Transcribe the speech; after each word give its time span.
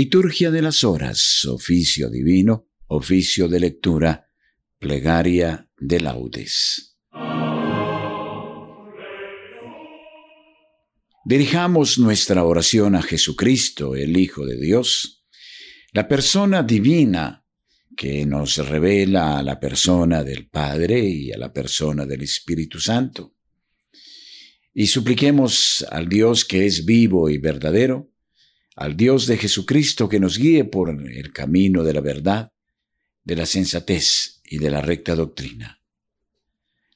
Liturgia 0.00 0.52
de 0.52 0.62
las 0.62 0.84
Horas, 0.84 1.44
oficio 1.46 2.08
divino, 2.08 2.68
oficio 2.86 3.48
de 3.48 3.58
lectura, 3.58 4.30
plegaria 4.78 5.68
de 5.76 5.98
laudes. 5.98 6.96
Dirijamos 11.24 11.98
nuestra 11.98 12.44
oración 12.44 12.94
a 12.94 13.02
Jesucristo, 13.02 13.96
el 13.96 14.16
Hijo 14.16 14.46
de 14.46 14.56
Dios, 14.60 15.24
la 15.92 16.06
persona 16.06 16.62
divina 16.62 17.44
que 17.96 18.24
nos 18.24 18.56
revela 18.58 19.36
a 19.36 19.42
la 19.42 19.58
persona 19.58 20.22
del 20.22 20.48
Padre 20.48 21.00
y 21.00 21.32
a 21.32 21.38
la 21.38 21.52
persona 21.52 22.06
del 22.06 22.22
Espíritu 22.22 22.78
Santo. 22.78 23.34
Y 24.72 24.86
supliquemos 24.86 25.84
al 25.90 26.08
Dios 26.08 26.44
que 26.44 26.66
es 26.66 26.84
vivo 26.84 27.28
y 27.28 27.38
verdadero, 27.38 28.12
al 28.78 28.96
Dios 28.96 29.26
de 29.26 29.36
Jesucristo 29.36 30.08
que 30.08 30.20
nos 30.20 30.38
guíe 30.38 30.64
por 30.64 30.90
el 30.90 31.32
camino 31.32 31.82
de 31.82 31.92
la 31.92 32.00
verdad, 32.00 32.52
de 33.24 33.34
la 33.34 33.44
sensatez 33.44 34.40
y 34.44 34.58
de 34.58 34.70
la 34.70 34.80
recta 34.80 35.16
doctrina. 35.16 35.82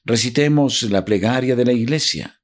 Recitemos 0.05 0.83
la 0.83 1.03
plegaria 1.03 1.57
de 1.57 1.65
la 1.65 1.73
Iglesia, 1.73 2.41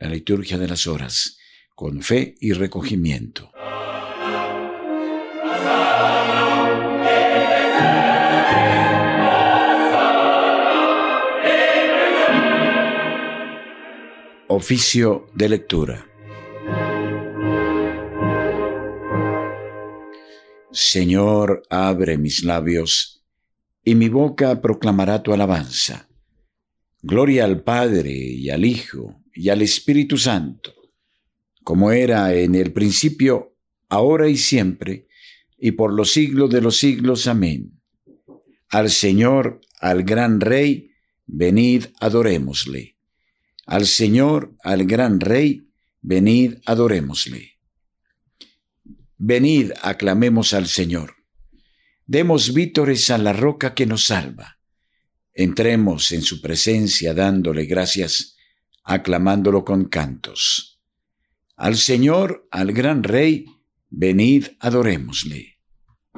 la 0.00 0.08
liturgia 0.08 0.58
de 0.58 0.66
las 0.66 0.88
horas, 0.88 1.38
con 1.76 2.02
fe 2.02 2.34
y 2.40 2.52
recogimiento. 2.52 3.52
Oficio 14.48 15.28
de 15.32 15.48
lectura. 15.48 16.09
Señor, 20.82 21.62
abre 21.68 22.16
mis 22.16 22.42
labios, 22.42 23.22
y 23.84 23.94
mi 23.94 24.08
boca 24.08 24.62
proclamará 24.62 25.22
tu 25.22 25.34
alabanza. 25.34 26.08
Gloria 27.02 27.44
al 27.44 27.62
Padre 27.62 28.10
y 28.10 28.48
al 28.48 28.64
Hijo 28.64 29.22
y 29.34 29.50
al 29.50 29.60
Espíritu 29.60 30.16
Santo, 30.16 30.72
como 31.62 31.92
era 31.92 32.34
en 32.34 32.54
el 32.54 32.72
principio, 32.72 33.58
ahora 33.90 34.26
y 34.30 34.38
siempre, 34.38 35.06
y 35.58 35.72
por 35.72 35.92
los 35.92 36.12
siglos 36.12 36.48
de 36.48 36.62
los 36.62 36.78
siglos. 36.78 37.26
Amén. 37.26 37.78
Al 38.70 38.88
Señor, 38.88 39.60
al 39.80 40.02
gran 40.02 40.40
Rey, 40.40 40.92
venid, 41.26 41.88
adorémosle. 42.00 42.96
Al 43.66 43.84
Señor, 43.84 44.56
al 44.64 44.86
gran 44.86 45.20
Rey, 45.20 45.68
venid, 46.00 46.54
adorémosle. 46.64 47.59
Venid, 49.22 49.72
aclamemos 49.82 50.54
al 50.54 50.66
Señor. 50.66 51.16
Demos 52.06 52.54
vítores 52.54 53.10
a 53.10 53.18
la 53.18 53.34
roca 53.34 53.74
que 53.74 53.84
nos 53.84 54.06
salva. 54.06 54.58
Entremos 55.34 56.10
en 56.12 56.22
su 56.22 56.40
presencia 56.40 57.12
dándole 57.12 57.66
gracias, 57.66 58.38
aclamándolo 58.82 59.62
con 59.62 59.90
cantos. 59.90 60.80
Al 61.54 61.76
Señor, 61.76 62.48
al 62.50 62.72
gran 62.72 63.02
Rey, 63.02 63.44
venid, 63.90 64.46
adorémosle. 64.58 65.58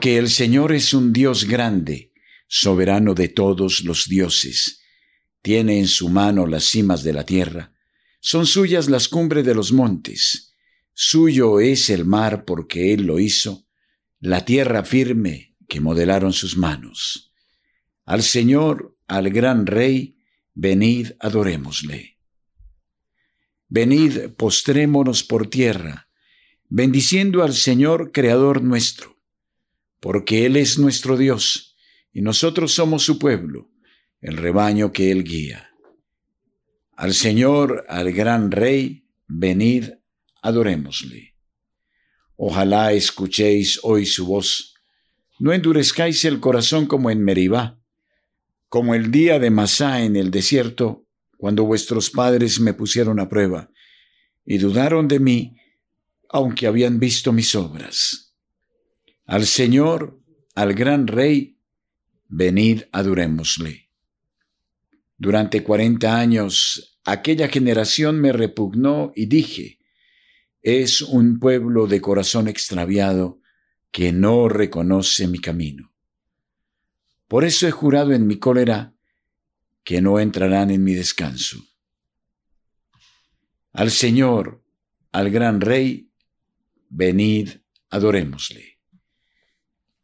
Que 0.00 0.16
el 0.16 0.31
Señor 0.31 0.72
es 0.72 0.94
un 0.94 1.12
Dios 1.12 1.47
grande, 1.47 2.12
soberano 2.47 3.14
de 3.14 3.27
todos 3.27 3.83
los 3.83 4.06
dioses. 4.09 4.81
Tiene 5.42 5.81
en 5.81 5.89
su 5.89 6.09
mano 6.09 6.47
las 6.47 6.66
cimas 6.66 7.03
de 7.03 7.12
la 7.12 7.27
tierra, 7.27 7.72
son 8.20 8.47
suyas 8.47 8.89
las 8.89 9.09
cumbres 9.09 9.44
de 9.44 9.56
los 9.56 9.72
montes 9.72 10.52
Suyo 10.94 11.60
es 11.60 11.91
el 11.91 12.04
mar 12.04 12.44
porque 12.44 12.92
Él 12.92 13.06
lo 13.06 13.19
hizo, 13.19 13.66
la 14.20 14.44
tierra 14.44 14.84
firme 14.84 15.56
que 15.69 15.80
modelaron 15.80 16.32
sus 16.32 16.56
manos. 16.56 17.32
Al 18.04 18.22
Señor, 18.22 18.97
al 19.06 19.30
gran 19.30 19.66
Rey, 19.66 20.19
venid, 20.54 21.12
adorémosle. 21.19 22.19
Venid, 23.69 24.32
postrémonos 24.36 25.25
por 25.25 25.48
tierra, 25.48 26.08
bendiciendo 26.69 27.42
al 27.42 27.54
Señor, 27.54 28.12
Creador 28.12 28.62
nuestro, 28.62 29.19
porque 29.98 30.44
Él 30.44 30.56
es 30.56 30.78
nuestro 30.78 31.16
Dios, 31.16 31.76
y 32.12 32.20
nosotros 32.20 32.72
somos 32.72 33.03
su 33.03 33.19
pueblo, 33.19 33.70
el 34.20 34.36
rebaño 34.36 34.92
que 34.92 35.10
Él 35.10 35.24
guía. 35.24 35.70
Al 36.97 37.14
Señor, 37.14 37.86
al 37.88 38.12
gran 38.12 38.50
Rey, 38.50 39.09
venid, 39.26 39.91
adorémosle. 40.42 41.34
Ojalá 42.36 42.92
escuchéis 42.92 43.80
hoy 43.82 44.04
su 44.04 44.26
voz. 44.26 44.75
No 45.38 45.53
endurezcáis 45.53 46.25
el 46.25 46.41
corazón 46.41 46.86
como 46.86 47.10
en 47.10 47.25
Meribá, 47.25 47.78
como 48.69 48.94
el 48.94 49.10
día 49.10 49.38
de 49.38 49.50
Masá 49.50 50.03
en 50.03 50.16
el 50.16 50.30
desierto, 50.30 51.06
cuando 51.36 51.64
vuestros 51.64 52.10
padres 52.10 52.60
me 52.60 52.75
pusieron 52.75 53.19
a 53.19 53.28
prueba 53.28 53.70
y 54.44 54.58
dudaron 54.58 55.08
de 55.08 55.20
mí, 55.20 55.56
aunque 56.28 56.66
habían 56.66 56.98
visto 56.98 57.32
mis 57.32 57.54
obras. 57.54 58.34
Al 59.26 59.47
Señor, 59.47 60.20
al 60.54 60.74
gran 60.74 61.06
Rey, 61.06 61.59
venid 62.28 62.82
adorémosle. 62.92 63.88
Durante 65.16 65.62
cuarenta 65.62 66.19
años 66.19 66.98
aquella 67.04 67.48
generación 67.48 68.20
me 68.20 68.32
repugnó 68.32 69.12
y 69.14 69.26
dije, 69.26 69.78
es 70.62 71.03
un 71.03 71.41
pueblo 71.41 71.89
de 71.89 72.00
corazón 72.00 72.47
extraviado 72.47 73.41
que 73.91 74.12
no 74.12 74.49
reconoce 74.49 75.27
mi 75.27 75.41
camino. 75.41 75.93
Por 77.27 77.45
eso 77.45 77.67
he 77.67 77.73
jurado 77.73 78.12
en 78.12 78.27
mi 78.27 78.39
cólera 78.39 78.95
que 79.83 80.01
no 80.01 80.21
entrarán 80.21 80.71
en 80.71 80.84
mi 80.84 80.95
descanso. 80.95 81.59
Al 83.72 83.91
Señor, 83.91 84.62
al 85.11 85.31
gran 85.31 85.61
Rey, 85.61 86.11
venid, 86.89 87.51
adorémosle. 87.91 88.78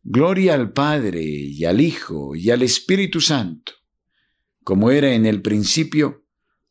Gloria 0.03 0.55
al 0.55 0.73
Padre 0.73 1.23
y 1.23 1.65
al 1.65 1.81
Hijo 1.81 2.35
y 2.35 2.51
al 2.51 2.63
Espíritu 2.63 3.21
Santo, 3.21 3.73
como 4.65 4.91
era 4.91 5.13
en 5.13 5.27
el 5.27 5.43
principio, 5.43 6.25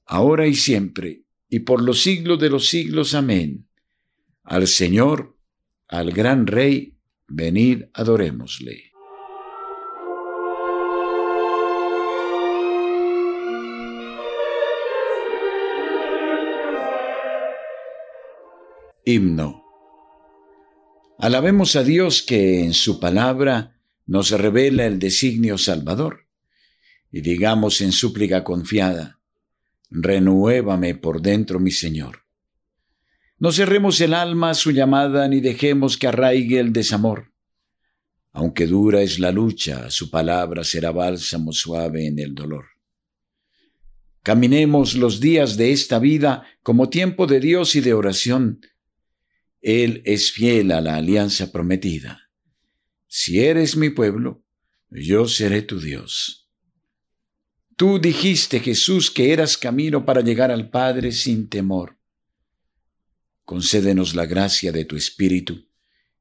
ahora 0.05 0.47
y 0.47 0.55
siempre, 0.55 1.23
y 1.47 1.59
por 1.59 1.81
los 1.81 2.01
siglos 2.01 2.39
de 2.39 2.49
los 2.49 2.67
siglos. 2.67 3.13
Amén 3.13 3.66
al 4.47 4.65
Señor, 4.67 5.37
al 5.89 6.11
gran 6.11 6.47
Rey, 6.47 6.97
venid 7.27 7.83
adorémosle. 7.93 8.93
Himno. 19.03 19.63
Alabemos 21.19 21.75
a 21.75 21.83
Dios 21.83 22.21
que 22.21 22.63
en 22.63 22.73
su 22.73 22.99
palabra 23.01 23.81
nos 24.05 24.31
revela 24.31 24.85
el 24.85 24.99
designio 24.99 25.57
salvador, 25.57 26.27
y 27.11 27.19
digamos 27.19 27.81
en 27.81 27.91
súplica 27.91 28.45
confiada, 28.45 29.19
renuévame 29.89 30.95
por 30.95 31.21
dentro 31.21 31.59
mi 31.59 31.71
Señor. 31.71 32.26
No 33.39 33.51
cerremos 33.51 34.01
el 34.01 34.15
alma 34.15 34.49
a 34.49 34.53
su 34.55 34.71
llamada 34.71 35.27
ni 35.27 35.41
dejemos 35.41 35.97
que 35.97 36.07
arraigue 36.07 36.59
el 36.59 36.73
desamor. 36.73 37.31
Aunque 38.31 38.65
dura 38.65 39.01
es 39.03 39.19
la 39.19 39.31
lucha, 39.31 39.91
su 39.91 40.09
palabra 40.09 40.63
será 40.63 40.91
bálsamo 40.91 41.53
suave 41.53 42.07
en 42.07 42.17
el 42.17 42.33
dolor. 42.33 42.65
Caminemos 44.23 44.95
los 44.95 45.19
días 45.19 45.55
de 45.55 45.71
esta 45.71 45.99
vida 45.99 46.45
como 46.63 46.89
tiempo 46.89 47.27
de 47.27 47.39
Dios 47.39 47.75
y 47.75 47.81
de 47.81 47.93
oración. 47.93 48.59
Él 49.61 50.01
es 50.05 50.31
fiel 50.31 50.71
a 50.71 50.81
la 50.81 50.95
alianza 50.95 51.51
prometida. 51.51 52.29
Si 53.07 53.39
eres 53.39 53.77
mi 53.77 53.91
pueblo, 53.91 54.43
yo 54.89 55.27
seré 55.27 55.61
tu 55.61 55.79
Dios. 55.79 56.49
Tú 57.75 57.99
dijiste, 57.99 58.59
Jesús, 58.59 59.11
que 59.11 59.31
eras 59.31 59.57
camino 59.57 60.05
para 60.05 60.21
llegar 60.21 60.51
al 60.51 60.69
Padre 60.71 61.11
sin 61.11 61.47
temor 61.47 61.96
concédenos 63.47 64.13
la 64.13 64.25
gracia 64.25 64.73
de 64.73 64.83
tu 64.83 64.97
Espíritu, 64.97 65.69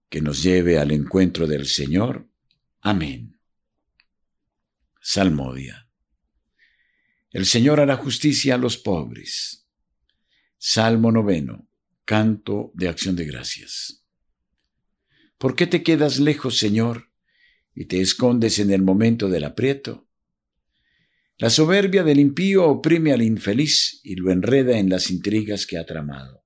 que 0.09 0.23
nos 0.23 0.45
lleve 0.45 0.79
al 0.79 0.93
encuentro 0.93 1.49
del 1.49 1.67
Señor. 1.67 2.31
Amén. 2.83 3.41
Salmodia. 5.01 5.89
El 7.33 7.45
Señor 7.45 7.81
hará 7.81 7.97
justicia 7.97 8.55
a 8.55 8.59
los 8.59 8.79
pobres. 8.79 9.67
Salmo 10.57 11.11
noveno. 11.11 11.69
Canto 12.05 12.71
de 12.75 12.89
acción 12.89 13.17
de 13.17 13.25
gracias. 13.25 14.05
¿Por 15.37 15.57
qué 15.57 15.67
te 15.67 15.83
quedas 15.83 16.21
lejos, 16.21 16.59
Señor, 16.59 17.11
y 17.75 17.87
te 17.87 18.01
escondes 18.01 18.61
en 18.61 18.71
el 18.71 18.83
momento 18.83 19.29
del 19.29 19.43
aprieto? 19.43 20.09
La 21.39 21.51
soberbia 21.51 22.05
del 22.05 22.21
impío 22.21 22.69
oprime 22.69 23.13
al 23.13 23.23
infeliz 23.23 24.01
y 24.05 24.15
lo 24.15 24.31
enreda 24.31 24.79
en 24.79 24.89
las 24.89 25.11
intrigas 25.11 25.67
que 25.67 25.77
ha 25.77 25.85
tramado. 25.85 26.46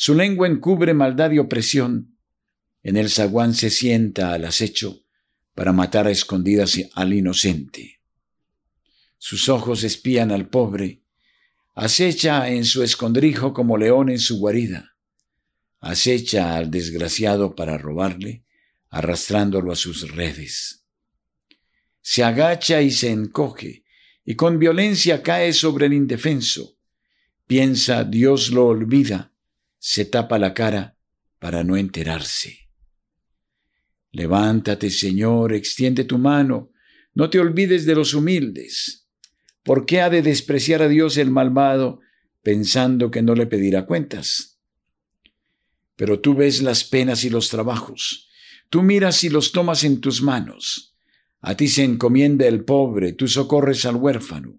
Su 0.00 0.14
lengua 0.14 0.46
encubre 0.46 0.94
maldad 0.94 1.32
y 1.32 1.40
opresión. 1.40 2.16
En 2.84 2.96
el 2.96 3.10
zaguán 3.10 3.52
se 3.52 3.68
sienta 3.68 4.32
al 4.32 4.44
acecho 4.44 5.02
para 5.56 5.72
matar 5.72 6.06
a 6.06 6.12
escondidas 6.12 6.78
al 6.94 7.12
inocente. 7.12 7.98
Sus 9.18 9.48
ojos 9.48 9.82
espían 9.82 10.30
al 10.30 10.50
pobre, 10.50 11.02
acecha 11.74 12.48
en 12.48 12.64
su 12.64 12.84
escondrijo 12.84 13.52
como 13.52 13.76
león 13.76 14.08
en 14.08 14.20
su 14.20 14.38
guarida, 14.38 14.94
acecha 15.80 16.56
al 16.56 16.70
desgraciado 16.70 17.56
para 17.56 17.76
robarle, 17.76 18.44
arrastrándolo 18.90 19.72
a 19.72 19.76
sus 19.76 20.12
redes. 20.12 20.84
Se 22.02 22.22
agacha 22.22 22.82
y 22.82 22.92
se 22.92 23.10
encoge, 23.10 23.82
y 24.24 24.36
con 24.36 24.60
violencia 24.60 25.24
cae 25.24 25.52
sobre 25.52 25.86
el 25.86 25.92
indefenso. 25.92 26.76
Piensa 27.48 28.04
Dios 28.04 28.52
lo 28.52 28.66
olvida, 28.66 29.32
se 29.78 30.04
tapa 30.04 30.38
la 30.38 30.54
cara 30.54 30.96
para 31.38 31.64
no 31.64 31.76
enterarse. 31.76 32.68
Levántate, 34.10 34.90
Señor, 34.90 35.52
extiende 35.52 36.04
tu 36.04 36.18
mano, 36.18 36.72
no 37.14 37.30
te 37.30 37.38
olvides 37.38 37.84
de 37.86 37.94
los 37.94 38.14
humildes. 38.14 39.08
¿Por 39.62 39.86
qué 39.86 40.00
ha 40.00 40.10
de 40.10 40.22
despreciar 40.22 40.82
a 40.82 40.88
Dios 40.88 41.16
el 41.16 41.30
malvado 41.30 42.00
pensando 42.42 43.10
que 43.10 43.22
no 43.22 43.34
le 43.34 43.46
pedirá 43.46 43.86
cuentas? 43.86 44.60
Pero 45.94 46.20
tú 46.20 46.34
ves 46.34 46.62
las 46.62 46.84
penas 46.84 47.24
y 47.24 47.30
los 47.30 47.48
trabajos, 47.48 48.28
tú 48.70 48.82
miras 48.82 49.24
y 49.24 49.28
los 49.28 49.52
tomas 49.52 49.84
en 49.84 50.00
tus 50.00 50.22
manos. 50.22 50.96
A 51.40 51.56
ti 51.56 51.68
se 51.68 51.84
encomienda 51.84 52.46
el 52.46 52.64
pobre, 52.64 53.12
tú 53.12 53.28
socorres 53.28 53.84
al 53.84 53.96
huérfano. 53.96 54.58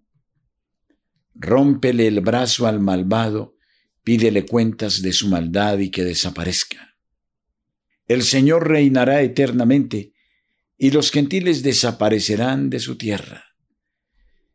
Rómpele 1.34 2.08
el 2.08 2.22
brazo 2.22 2.68
al 2.68 2.80
malvado, 2.80 3.58
pídele 4.10 4.48
cuentas 4.48 5.04
de 5.04 5.14
su 5.14 5.28
maldad 5.28 5.78
y 5.78 5.92
que 5.92 6.04
desaparezca. 6.04 6.98
El 8.08 8.24
Señor 8.24 8.68
reinará 8.68 9.22
eternamente, 9.22 10.14
y 10.80 10.90
los 10.90 11.12
gentiles 11.12 11.62
desaparecerán 11.62 12.72
de 12.72 12.80
su 12.80 12.98
tierra. 12.98 13.54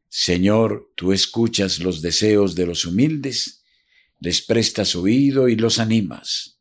Señor, 0.09 0.91
tú 0.97 1.13
escuchas 1.13 1.79
los 1.79 2.03
deseos 2.03 2.57
de 2.57 2.67
los 2.67 2.85
humildes, 2.85 3.63
les 4.19 4.43
prestas 4.43 4.97
oído 4.97 5.49
y 5.49 5.55
los 5.55 5.79
animas. 5.79 6.59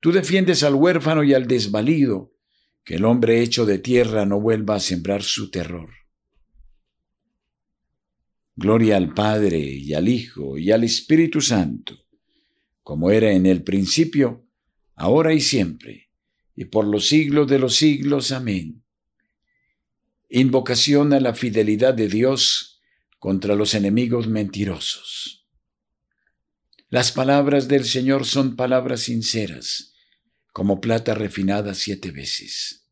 Tú 0.00 0.10
defiendes 0.10 0.64
al 0.64 0.74
huérfano 0.74 1.22
y 1.22 1.34
al 1.34 1.46
desvalido, 1.46 2.34
que 2.82 2.96
el 2.96 3.04
hombre 3.04 3.42
hecho 3.42 3.64
de 3.64 3.78
tierra 3.78 4.26
no 4.26 4.40
vuelva 4.40 4.74
a 4.74 4.80
sembrar 4.80 5.22
su 5.22 5.52
terror. 5.52 5.90
Gloria 8.56 8.96
al 8.96 9.14
Padre 9.14 9.60
y 9.60 9.94
al 9.94 10.08
Hijo 10.08 10.58
y 10.58 10.72
al 10.72 10.82
Espíritu 10.82 11.40
Santo, 11.40 12.03
como 12.84 13.10
era 13.10 13.32
en 13.32 13.46
el 13.46 13.64
principio, 13.64 14.46
ahora 14.94 15.32
y 15.32 15.40
siempre, 15.40 16.10
y 16.54 16.66
por 16.66 16.86
los 16.86 17.08
siglos 17.08 17.48
de 17.48 17.58
los 17.58 17.76
siglos. 17.76 18.30
Amén. 18.30 18.84
Invocación 20.28 21.12
a 21.14 21.18
la 21.18 21.34
fidelidad 21.34 21.94
de 21.94 22.08
Dios 22.08 22.82
contra 23.18 23.56
los 23.56 23.74
enemigos 23.74 24.28
mentirosos. 24.28 25.48
Las 26.90 27.10
palabras 27.10 27.68
del 27.68 27.86
Señor 27.86 28.26
son 28.26 28.54
palabras 28.54 29.00
sinceras, 29.00 29.94
como 30.52 30.80
plata 30.80 31.14
refinada 31.14 31.74
siete 31.74 32.10
veces. 32.10 32.86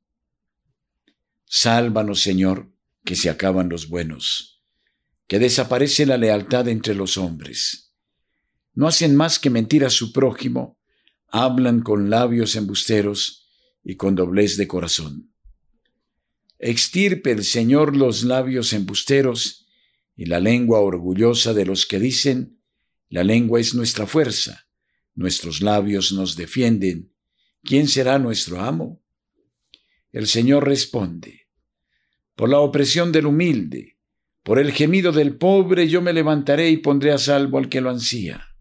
Sálvanos, 1.44 2.22
Señor, 2.22 2.72
que 3.04 3.14
se 3.14 3.28
acaban 3.28 3.68
los 3.68 3.88
buenos, 3.88 4.64
que 5.26 5.38
desaparece 5.38 6.06
la 6.06 6.16
lealtad 6.16 6.66
entre 6.68 6.94
los 6.94 7.18
hombres. 7.18 7.91
No 8.74 8.86
hacen 8.86 9.16
más 9.16 9.38
que 9.38 9.50
mentir 9.50 9.84
a 9.84 9.90
su 9.90 10.12
prójimo, 10.12 10.78
hablan 11.28 11.82
con 11.82 12.10
labios 12.10 12.56
embusteros 12.56 13.48
y 13.84 13.96
con 13.96 14.14
doblez 14.14 14.56
de 14.56 14.68
corazón. 14.68 15.32
Extirpe 16.58 17.32
el 17.32 17.44
Señor 17.44 17.96
los 17.96 18.22
labios 18.22 18.72
embusteros 18.72 19.66
y 20.14 20.26
la 20.26 20.40
lengua 20.40 20.80
orgullosa 20.80 21.54
de 21.54 21.66
los 21.66 21.86
que 21.86 21.98
dicen, 21.98 22.60
la 23.08 23.24
lengua 23.24 23.60
es 23.60 23.74
nuestra 23.74 24.06
fuerza, 24.06 24.66
nuestros 25.14 25.60
labios 25.60 26.12
nos 26.12 26.36
defienden, 26.36 27.12
¿quién 27.62 27.88
será 27.88 28.18
nuestro 28.18 28.60
amo? 28.60 29.02
El 30.12 30.26
Señor 30.26 30.66
responde, 30.66 31.48
por 32.36 32.48
la 32.48 32.60
opresión 32.60 33.12
del 33.12 33.26
humilde, 33.26 33.98
por 34.42 34.58
el 34.58 34.72
gemido 34.72 35.12
del 35.12 35.36
pobre 35.36 35.88
yo 35.88 36.02
me 36.02 36.12
levantaré 36.12 36.70
y 36.70 36.78
pondré 36.78 37.12
a 37.12 37.18
salvo 37.18 37.58
al 37.58 37.68
que 37.68 37.80
lo 37.80 37.90
ansía. 37.90 38.51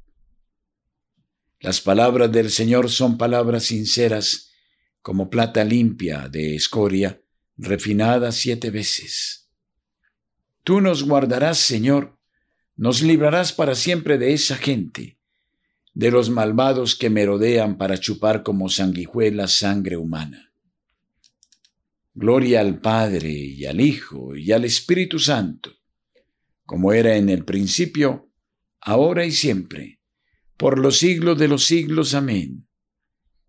Las 1.62 1.80
palabras 1.80 2.32
del 2.32 2.50
Señor 2.50 2.90
son 2.90 3.20
palabras 3.20 3.66
sinceras, 3.66 4.52
como 5.04 5.30
plata 5.30 5.64
limpia 5.64 6.28
de 6.28 6.56
escoria, 6.56 7.22
refinada 7.56 8.32
siete 8.32 8.72
veces. 8.72 9.48
Tú 10.64 10.82
nos 10.82 11.04
guardarás, 11.04 11.60
Señor, 11.60 12.18
nos 12.76 13.04
librarás 13.04 13.54
para 13.54 13.76
siempre 13.76 14.18
de 14.18 14.34
esa 14.34 14.56
gente 14.58 15.20
de 15.94 16.10
los 16.10 16.32
malvados 16.32 16.96
que 16.96 17.12
merodean 17.12 17.78
para 17.78 17.98
chupar 18.00 18.42
como 18.42 18.68
sanguijuelas 18.68 19.58
sangre 19.58 19.98
humana. 19.98 20.52
Gloria 22.16 22.62
al 22.62 22.80
Padre 22.80 23.32
y 23.32 23.66
al 23.68 23.82
Hijo 23.82 24.36
y 24.36 24.52
al 24.52 24.66
Espíritu 24.66 25.20
Santo, 25.20 25.72
como 26.66 26.92
era 26.92 27.18
en 27.18 27.30
el 27.30 27.46
principio, 27.46 28.32
ahora 28.80 29.26
y 29.26 29.32
siempre, 29.32 30.01
por 30.62 30.78
los 30.78 31.00
siglos 31.00 31.40
de 31.40 31.48
los 31.48 31.66
siglos. 31.66 32.14
Amén. 32.14 32.68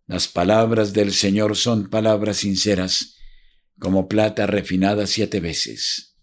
Las 0.06 0.28
palabras 0.28 0.94
del 0.94 1.12
Señor 1.12 1.56
son 1.56 1.90
palabras 1.90 2.38
sinceras, 2.38 3.18
como 3.78 4.08
plata 4.08 4.46
refinada 4.46 5.06
siete 5.06 5.38
veces. 5.38 6.16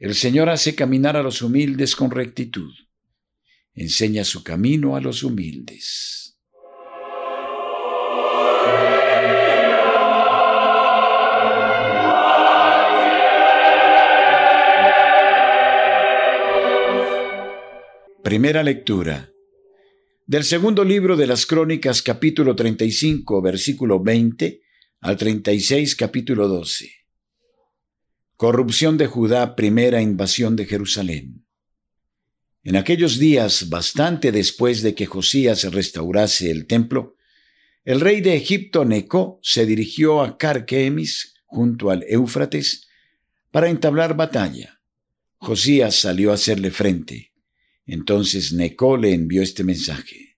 El 0.00 0.16
Señor 0.16 0.48
hace 0.48 0.74
caminar 0.74 1.16
a 1.16 1.22
los 1.22 1.42
humildes 1.42 1.94
con 1.94 2.10
rectitud 2.10 2.72
enseña 3.72 4.24
su 4.24 4.42
camino 4.42 4.96
a 4.96 5.00
los 5.00 5.22
humildes. 5.22 6.36
Primera 18.24 18.64
lectura 18.64 19.32
del 20.28 20.44
segundo 20.44 20.84
libro 20.84 21.16
de 21.16 21.26
las 21.26 21.46
Crónicas 21.46 22.02
capítulo 22.02 22.54
35 22.54 23.40
versículo 23.40 23.98
20 23.98 24.60
al 25.00 25.16
36 25.16 25.96
capítulo 25.96 26.48
12. 26.48 26.92
Corrupción 28.36 28.98
de 28.98 29.06
Judá, 29.06 29.56
primera 29.56 30.02
invasión 30.02 30.54
de 30.54 30.66
Jerusalén. 30.66 31.46
En 32.62 32.76
aquellos 32.76 33.18
días, 33.18 33.70
bastante 33.70 34.30
después 34.30 34.82
de 34.82 34.94
que 34.94 35.06
Josías 35.06 35.64
restaurase 35.72 36.50
el 36.50 36.66
templo, 36.66 37.16
el 37.86 37.98
rey 37.98 38.20
de 38.20 38.36
Egipto 38.36 38.84
Neco 38.84 39.40
se 39.42 39.64
dirigió 39.64 40.20
a 40.20 40.36
Carquemis, 40.36 41.36
junto 41.46 41.88
al 41.90 42.04
Éufrates, 42.06 42.86
para 43.50 43.70
entablar 43.70 44.14
batalla. 44.14 44.82
Josías 45.38 45.94
salió 45.94 46.32
a 46.32 46.34
hacerle 46.34 46.70
frente. 46.70 47.27
Entonces 47.88 48.52
Neco 48.52 48.96
le 48.96 49.12
envió 49.12 49.42
este 49.42 49.64
mensaje. 49.64 50.36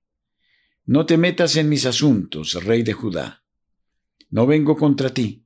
No 0.87 1.05
te 1.05 1.19
metas 1.19 1.57
en 1.57 1.69
mis 1.69 1.85
asuntos, 1.85 2.55
rey 2.65 2.83
de 2.83 2.95
Judá. 2.95 3.45
No 4.31 4.47
vengo 4.47 4.77
contra 4.77 5.13
ti, 5.13 5.45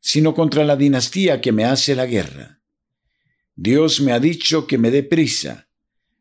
sino 0.00 0.34
contra 0.34 0.64
la 0.64 0.76
dinastía 0.76 1.40
que 1.40 1.52
me 1.52 1.64
hace 1.64 1.94
la 1.94 2.04
guerra. 2.04 2.60
Dios 3.54 4.02
me 4.02 4.12
ha 4.12 4.20
dicho 4.20 4.66
que 4.66 4.76
me 4.76 4.90
dé 4.90 5.02
prisa 5.02 5.66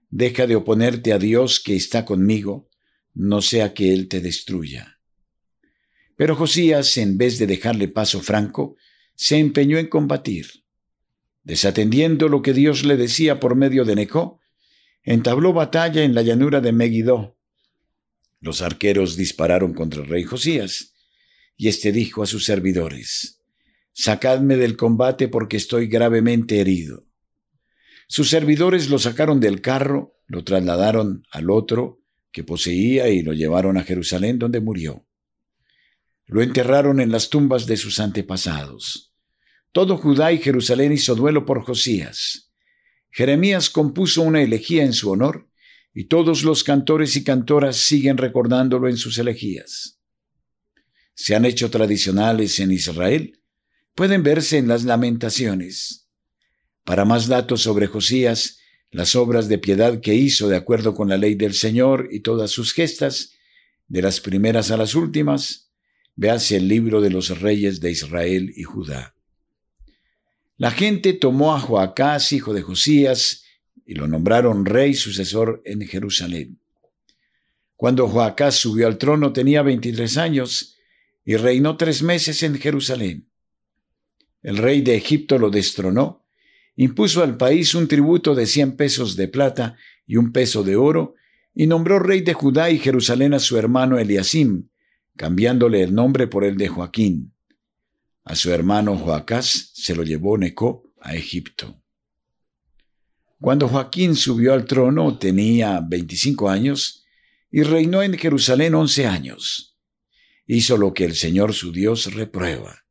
Deja 0.09 0.47
de 0.47 0.55
oponerte 0.55 1.11
a 1.11 1.19
Dios 1.19 1.59
que 1.59 1.75
está 1.75 2.05
conmigo, 2.05 2.69
no 3.13 3.41
sea 3.41 3.73
que 3.73 3.91
Él 3.91 4.07
te 4.07 4.21
destruya. 4.21 4.99
Pero 6.15 6.37
Josías, 6.37 6.95
en 6.95 7.17
vez 7.17 7.37
de 7.37 7.47
dejarle 7.47 7.89
paso 7.89 8.21
franco, 8.21 8.77
se 9.15 9.37
empeñó 9.37 9.77
en 9.77 9.87
combatir. 9.87 10.63
Desatendiendo 11.43 12.29
lo 12.29 12.41
que 12.41 12.53
Dios 12.53 12.85
le 12.85 12.95
decía 12.95 13.41
por 13.41 13.55
medio 13.57 13.83
de 13.83 13.95
Necó, 13.95 14.39
entabló 15.05 15.53
batalla 15.53 16.03
en 16.03 16.13
la 16.13 16.23
llanura 16.23 16.59
de 16.59 16.71
Megiddo. 16.71 17.37
Los 18.41 18.61
arqueros 18.61 19.15
dispararon 19.15 19.73
contra 19.73 20.01
el 20.01 20.09
rey 20.09 20.23
Josías, 20.23 20.93
y 21.55 21.69
éste 21.69 21.91
dijo 21.91 22.21
a 22.23 22.25
sus 22.25 22.43
servidores, 22.45 23.41
Sacadme 23.93 24.57
del 24.57 24.75
combate 24.75 25.29
porque 25.29 25.55
estoy 25.55 25.87
gravemente 25.87 26.59
herido. 26.59 27.05
Sus 28.07 28.29
servidores 28.29 28.89
lo 28.89 28.99
sacaron 28.99 29.39
del 29.39 29.61
carro, 29.61 30.19
lo 30.27 30.43
trasladaron 30.43 31.25
al 31.31 31.49
otro 31.49 32.01
que 32.31 32.43
poseía 32.43 33.07
y 33.07 33.21
lo 33.21 33.31
llevaron 33.31 33.77
a 33.77 33.83
Jerusalén 33.83 34.37
donde 34.37 34.59
murió. 34.59 35.07
Lo 36.25 36.41
enterraron 36.41 36.99
en 36.99 37.11
las 37.11 37.29
tumbas 37.29 37.67
de 37.67 37.77
sus 37.77 37.99
antepasados. 37.99 39.13
Todo 39.71 39.97
Judá 39.97 40.33
y 40.33 40.39
Jerusalén 40.39 40.91
hizo 40.91 41.15
duelo 41.15 41.45
por 41.45 41.63
Josías. 41.63 42.44
Jeremías 43.15 43.69
compuso 43.69 44.23
una 44.23 44.41
elegía 44.41 44.83
en 44.83 44.91
su 44.91 45.09
honor, 45.09 45.47
y 45.93 46.09
todos 46.09 46.43
los 46.43 46.65
cantores 46.65 47.15
y 47.15 47.23
cantoras 47.23 47.77
siguen 47.77 48.17
recordándolo 48.17 48.89
en 48.89 48.97
sus 48.97 49.17
elegías. 49.17 50.01
Se 51.13 51.33
han 51.33 51.45
hecho 51.45 51.69
tradicionales 51.69 52.59
en 52.59 52.73
Israel, 52.73 53.39
pueden 53.95 54.21
verse 54.21 54.57
en 54.57 54.67
las 54.67 54.83
lamentaciones. 54.83 56.09
Para 56.83 57.05
más 57.05 57.27
datos 57.27 57.61
sobre 57.61 57.87
Josías, 57.87 58.59
las 58.91 59.15
obras 59.15 59.47
de 59.47 59.59
piedad 59.59 60.01
que 60.01 60.13
hizo 60.13 60.49
de 60.49 60.57
acuerdo 60.57 60.93
con 60.93 61.07
la 61.07 61.15
ley 61.15 61.35
del 61.35 61.53
Señor 61.53 62.09
y 62.11 62.19
todas 62.19 62.51
sus 62.51 62.73
gestas, 62.73 63.31
de 63.87 64.01
las 64.01 64.19
primeras 64.19 64.71
a 64.71 64.77
las 64.77 64.93
últimas, 64.93 65.71
véase 66.17 66.57
el 66.57 66.67
libro 66.67 66.99
de 66.99 67.11
los 67.11 67.39
reyes 67.39 67.79
de 67.79 67.91
Israel 67.91 68.51
y 68.53 68.63
Judá. 68.63 69.14
La 70.57 70.71
gente 70.71 71.11
tomó 71.11 71.53
a 71.53 71.59
Joacás, 71.59 72.31
hijo 72.31 72.53
de 72.53 72.61
Josías, 72.61 73.43
y 73.85 73.93
lo 73.95 74.07
nombraron 74.07 74.65
rey 74.65 74.93
sucesor 74.93 75.61
en 75.65 75.81
Jerusalén. 75.81 76.59
Cuando 77.75 78.07
Joacás 78.07 78.55
subió 78.55 78.87
al 78.87 78.97
trono 78.97 79.33
tenía 79.33 79.61
veintitrés 79.61 80.17
años 80.17 80.77
y 81.25 81.35
reinó 81.35 81.75
tres 81.75 82.01
meses 82.01 82.41
en 82.41 82.57
Jerusalén. 82.57 83.27
El 84.43 84.57
rey 84.57 84.81
de 84.81 84.95
Egipto 84.95 85.37
lo 85.37 85.49
destronó, 85.49 86.25
impuso 86.77 87.21
al 87.21 87.35
país 87.35 87.75
un 87.75 87.89
tributo 87.89 88.33
de 88.33 88.45
cien 88.45 88.77
pesos 88.77 89.17
de 89.17 89.27
plata 89.27 89.75
y 90.07 90.15
un 90.15 90.31
peso 90.31 90.63
de 90.63 90.77
oro, 90.77 91.15
y 91.53 91.67
nombró 91.67 91.99
rey 91.99 92.21
de 92.21 92.33
Judá 92.33 92.69
y 92.69 92.79
Jerusalén 92.79 93.33
a 93.33 93.39
su 93.39 93.57
hermano 93.57 93.97
Eliasim, 93.97 94.69
cambiándole 95.17 95.83
el 95.83 95.93
nombre 95.93 96.27
por 96.27 96.45
el 96.45 96.57
de 96.57 96.69
Joaquín. 96.69 97.34
A 98.25 98.35
su 98.35 98.51
hermano 98.51 98.97
Joacás 98.97 99.69
se 99.73 99.95
lo 99.95 100.01
llevó 100.01 100.35
Necó 100.35 100.91
a 100.99 101.13
Egipto. 101.13 101.79
Cuando 103.39 103.67
Joaquín 103.67 104.15
subió 104.15 104.53
al 104.53 104.65
trono 104.65 105.19
tenía 105.19 105.79
25 105.79 106.49
años 106.49 107.05
y 107.51 107.61
reinó 107.61 108.01
en 108.01 108.17
Jerusalén 108.17 108.73
11 108.73 109.05
años. 109.05 109.77
Hizo 110.47 110.75
lo 110.77 110.91
que 110.91 111.05
el 111.05 111.13
Señor 111.13 111.53
su 111.53 111.71
Dios 111.71 112.15
reprueba. 112.15 112.85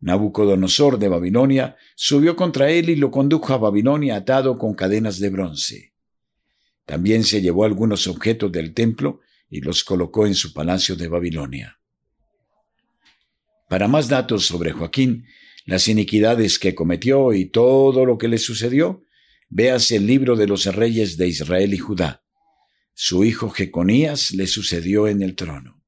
Nabucodonosor 0.00 0.98
de 0.98 1.08
Babilonia 1.08 1.76
subió 1.94 2.34
contra 2.34 2.70
él 2.70 2.88
y 2.88 2.96
lo 2.96 3.10
condujo 3.10 3.52
a 3.52 3.58
Babilonia 3.58 4.16
atado 4.16 4.56
con 4.56 4.72
cadenas 4.72 5.18
de 5.18 5.28
bronce. 5.28 5.94
También 6.86 7.22
se 7.22 7.42
llevó 7.42 7.64
algunos 7.64 8.06
objetos 8.06 8.50
del 8.50 8.72
templo 8.72 9.20
y 9.50 9.60
los 9.60 9.84
colocó 9.84 10.26
en 10.26 10.34
su 10.34 10.54
palacio 10.54 10.96
de 10.96 11.08
Babilonia. 11.08 11.78
Para 13.68 13.88
más 13.88 14.08
datos 14.08 14.46
sobre 14.46 14.72
Joaquín, 14.72 15.26
las 15.66 15.88
iniquidades 15.88 16.58
que 16.58 16.74
cometió 16.74 17.32
y 17.32 17.46
todo 17.46 18.04
lo 18.04 18.18
que 18.18 18.28
le 18.28 18.38
sucedió, 18.38 19.04
Véase 19.56 19.94
el 19.94 20.06
libro 20.08 20.34
de 20.34 20.48
los 20.48 20.66
reyes 20.74 21.16
de 21.16 21.28
Israel 21.28 21.74
y 21.74 21.78
Judá. 21.78 22.24
Su 22.92 23.24
hijo 23.24 23.50
Jeconías 23.50 24.32
le 24.32 24.48
sucedió 24.48 25.06
en 25.06 25.22
el 25.22 25.36
trono. 25.36 25.80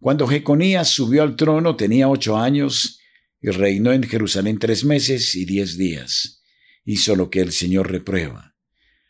Cuando 0.00 0.26
Jeconías 0.26 0.88
subió 0.88 1.22
al 1.22 1.36
trono 1.36 1.76
tenía 1.76 2.08
ocho 2.08 2.36
años 2.36 2.98
y 3.40 3.50
reinó 3.50 3.92
en 3.92 4.02
Jerusalén 4.02 4.58
tres 4.58 4.84
meses 4.84 5.36
y 5.36 5.44
diez 5.44 5.76
días. 5.76 6.42
Hizo 6.84 7.14
lo 7.14 7.30
que 7.30 7.40
el 7.40 7.52
Señor 7.52 7.92
reprueba. 7.92 8.56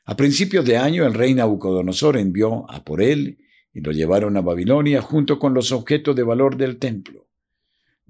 A 0.04 0.14
principios 0.14 0.66
de 0.66 0.76
año 0.76 1.06
el 1.06 1.14
rey 1.14 1.32
Nabucodonosor 1.32 2.18
envió 2.18 2.70
a 2.70 2.84
por 2.84 3.00
él 3.00 3.38
y 3.72 3.80
lo 3.80 3.92
llevaron 3.92 4.36
a 4.36 4.42
Babilonia 4.42 5.00
junto 5.00 5.38
con 5.38 5.54
los 5.54 5.72
objetos 5.72 6.14
de 6.14 6.22
valor 6.22 6.58
del 6.58 6.78
templo. 6.78 7.30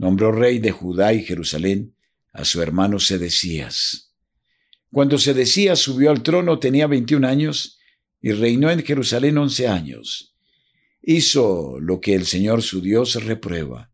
Nombró 0.02 0.32
rey 0.32 0.58
de 0.58 0.72
Judá 0.72 1.12
y 1.12 1.22
Jerusalén 1.22 1.94
a 2.32 2.44
su 2.44 2.60
hermano 2.60 2.98
Sedecías. 2.98 4.12
Cuando 4.90 5.16
se 5.16 5.32
decía 5.32 5.76
subió 5.76 6.10
al 6.10 6.24
trono 6.24 6.58
tenía 6.58 6.88
21 6.88 7.24
años 7.24 7.78
y 8.20 8.32
reinó 8.32 8.68
en 8.72 8.82
Jerusalén 8.82 9.38
once 9.38 9.68
años. 9.68 10.34
Hizo 11.02 11.78
lo 11.78 12.00
que 12.00 12.16
el 12.16 12.26
Señor 12.26 12.62
su 12.62 12.80
Dios 12.80 13.14
reprueba. 13.22 13.92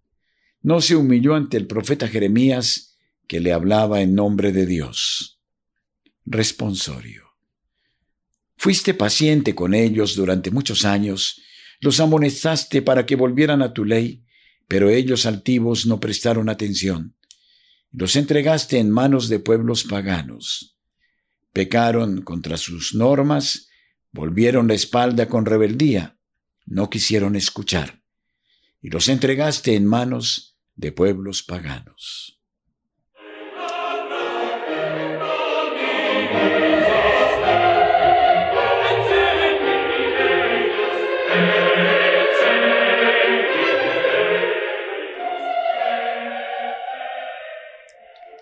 No 0.63 0.81
se 0.81 0.97
humilló 0.97 1.35
ante 1.35 1.59
el 1.59 1.67
profeta 1.67 2.09
Jeremías 2.09 2.97
que 3.27 3.41
le 3.41 3.53
hablaba 3.53 4.01
en 4.01 4.15
nombre 4.15 4.51
de 4.51 4.65
Dios. 4.65 5.43
Responsorio. 6.25 7.35
Fuiste 8.57 8.95
paciente 8.95 9.55
con 9.55 9.75
ellos 9.75 10.17
durante 10.17 10.51
muchos 10.51 10.87
años, 10.87 11.43
los 11.81 12.01
amonestaste 12.01 12.81
para 12.81 13.05
que 13.05 13.15
volvieran 13.15 13.61
a 13.61 13.75
tu 13.75 13.85
ley, 13.85 14.25
pero 14.69 14.91
ellos 14.91 15.27
altivos 15.27 15.87
no 15.87 15.99
prestaron 15.99 16.49
atención. 16.49 17.17
Los 17.91 18.15
entregaste 18.15 18.79
en 18.79 18.91
manos 18.91 19.29
de 19.29 19.41
pueblos 19.41 19.83
paganos 19.83 20.79
pecaron 21.59 22.23
contra 22.23 22.57
sus 22.57 22.95
normas, 22.95 23.69
volvieron 24.13 24.69
la 24.69 24.75
espalda 24.75 25.29
con 25.29 25.45
rebeldía, 25.45 26.17
no 26.67 26.89
quisieron 26.89 27.35
escuchar, 27.35 28.01
y 28.81 28.91
los 28.91 29.09
entregaste 29.09 29.75
en 29.75 29.85
manos 29.85 30.57
de 30.77 30.93
pueblos 30.93 31.43
paganos. 31.43 32.41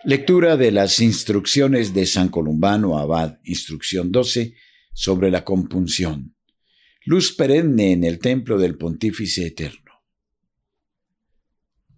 Lectura 0.06 0.56
de 0.56 0.70
las 0.70 1.00
instrucciones 1.00 1.92
de 1.92 2.06
San 2.06 2.28
Columbano 2.28 2.96
Abad, 2.96 3.40
instrucción 3.42 4.12
12, 4.12 4.54
sobre 4.92 5.32
la 5.32 5.42
compunción. 5.42 6.36
Luz 7.04 7.32
perenne 7.32 7.90
en 7.90 8.04
el 8.04 8.20
templo 8.20 8.56
del 8.56 8.78
Pontífice 8.78 9.44
Eterno. 9.44 10.04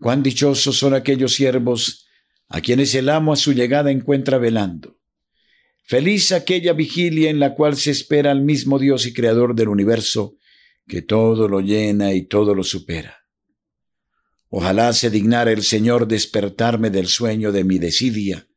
Cuán 0.00 0.22
dichosos 0.22 0.78
son 0.78 0.94
aquellos 0.94 1.34
siervos 1.34 2.06
a 2.48 2.62
quienes 2.62 2.94
el 2.94 3.10
amo 3.10 3.34
a 3.34 3.36
su 3.36 3.52
llegada 3.52 3.90
encuentra 3.90 4.38
velando. 4.38 4.98
Feliz 5.84 6.32
aquella 6.32 6.72
vigilia 6.72 7.28
en 7.28 7.38
la 7.38 7.52
cual 7.52 7.76
se 7.76 7.90
espera 7.90 8.30
al 8.30 8.40
mismo 8.40 8.78
Dios 8.78 9.04
y 9.04 9.12
Creador 9.12 9.54
del 9.54 9.68
universo, 9.68 10.38
que 10.86 11.02
todo 11.02 11.46
lo 11.46 11.60
llena 11.60 12.14
y 12.14 12.22
todo 12.22 12.54
lo 12.54 12.64
supera. 12.64 13.17
Ojalá 14.50 14.92
se 14.92 15.10
dignara 15.10 15.52
el 15.52 15.62
Señor 15.62 16.08
despertarme 16.08 16.90
del 16.90 17.06
sueño 17.06 17.52
de 17.52 17.64
mi 17.64 17.78
desidia, 17.78 18.48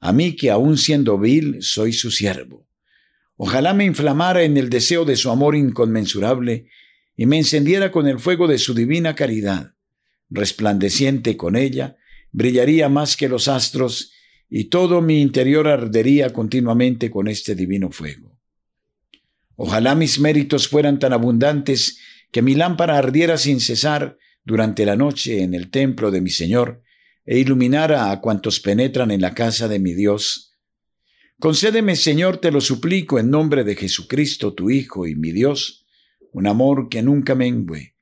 a 0.00 0.12
mí 0.12 0.36
que 0.36 0.50
aun 0.50 0.78
siendo 0.78 1.18
vil 1.18 1.58
soy 1.60 1.92
su 1.92 2.10
siervo. 2.10 2.66
Ojalá 3.36 3.74
me 3.74 3.84
inflamara 3.84 4.42
en 4.42 4.56
el 4.56 4.70
deseo 4.70 5.04
de 5.04 5.16
su 5.16 5.30
amor 5.30 5.56
inconmensurable 5.56 6.68
y 7.16 7.26
me 7.26 7.38
encendiera 7.38 7.90
con 7.90 8.06
el 8.06 8.18
fuego 8.20 8.46
de 8.46 8.58
su 8.58 8.74
divina 8.74 9.14
caridad. 9.14 9.74
Resplandeciente 10.30 11.36
con 11.36 11.56
ella, 11.56 11.96
brillaría 12.32 12.88
más 12.88 13.16
que 13.16 13.28
los 13.28 13.48
astros 13.48 14.12
y 14.48 14.64
todo 14.64 15.02
mi 15.02 15.20
interior 15.20 15.68
ardería 15.68 16.32
continuamente 16.32 17.10
con 17.10 17.28
este 17.28 17.54
divino 17.54 17.90
fuego. 17.90 18.38
Ojalá 19.56 19.94
mis 19.94 20.18
méritos 20.18 20.68
fueran 20.68 20.98
tan 20.98 21.12
abundantes 21.12 21.98
que 22.30 22.42
mi 22.42 22.54
lámpara 22.54 22.98
ardiera 22.98 23.36
sin 23.38 23.60
cesar 23.60 24.16
durante 24.44 24.84
la 24.84 24.96
noche 24.96 25.42
en 25.42 25.54
el 25.54 25.70
templo 25.70 26.10
de 26.10 26.20
mi 26.20 26.30
Señor, 26.30 26.82
e 27.24 27.38
iluminara 27.38 28.10
a 28.10 28.20
cuantos 28.20 28.60
penetran 28.60 29.10
en 29.10 29.20
la 29.20 29.34
casa 29.34 29.66
de 29.66 29.78
mi 29.78 29.94
Dios. 29.94 30.52
Concédeme, 31.38 31.96
Señor, 31.96 32.36
te 32.36 32.50
lo 32.50 32.60
suplico, 32.60 33.18
en 33.18 33.30
nombre 33.30 33.64
de 33.64 33.74
Jesucristo, 33.74 34.52
tu 34.52 34.70
Hijo 34.70 35.06
y 35.06 35.14
mi 35.14 35.32
Dios, 35.32 35.86
un 36.32 36.46
amor 36.46 36.88
que 36.88 37.02
nunca 37.02 37.34
mengüe, 37.34 37.96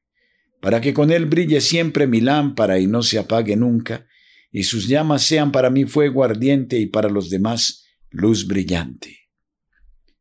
para 0.61 0.81
que 0.81 0.93
con 0.93 1.11
él 1.11 1.27
brille 1.27 1.61
siempre 1.61 2.07
mi 2.07 2.21
lámpara 2.21 2.79
y 2.79 2.87
no 2.87 3.03
se 3.03 3.19
apague 3.19 3.57
nunca, 3.57 4.07
y 4.51 4.65
sus 4.65 4.89
llamas 4.89 5.23
sean 5.23 5.53
para 5.53 5.71
mí 5.71 5.85
fuego 5.85 6.25
ardiente 6.25 6.79
y 6.79 6.87
para 6.87 7.09
los 7.09 7.31
demás 7.31 7.85
luz 8.11 8.47
brillante. 8.47 9.31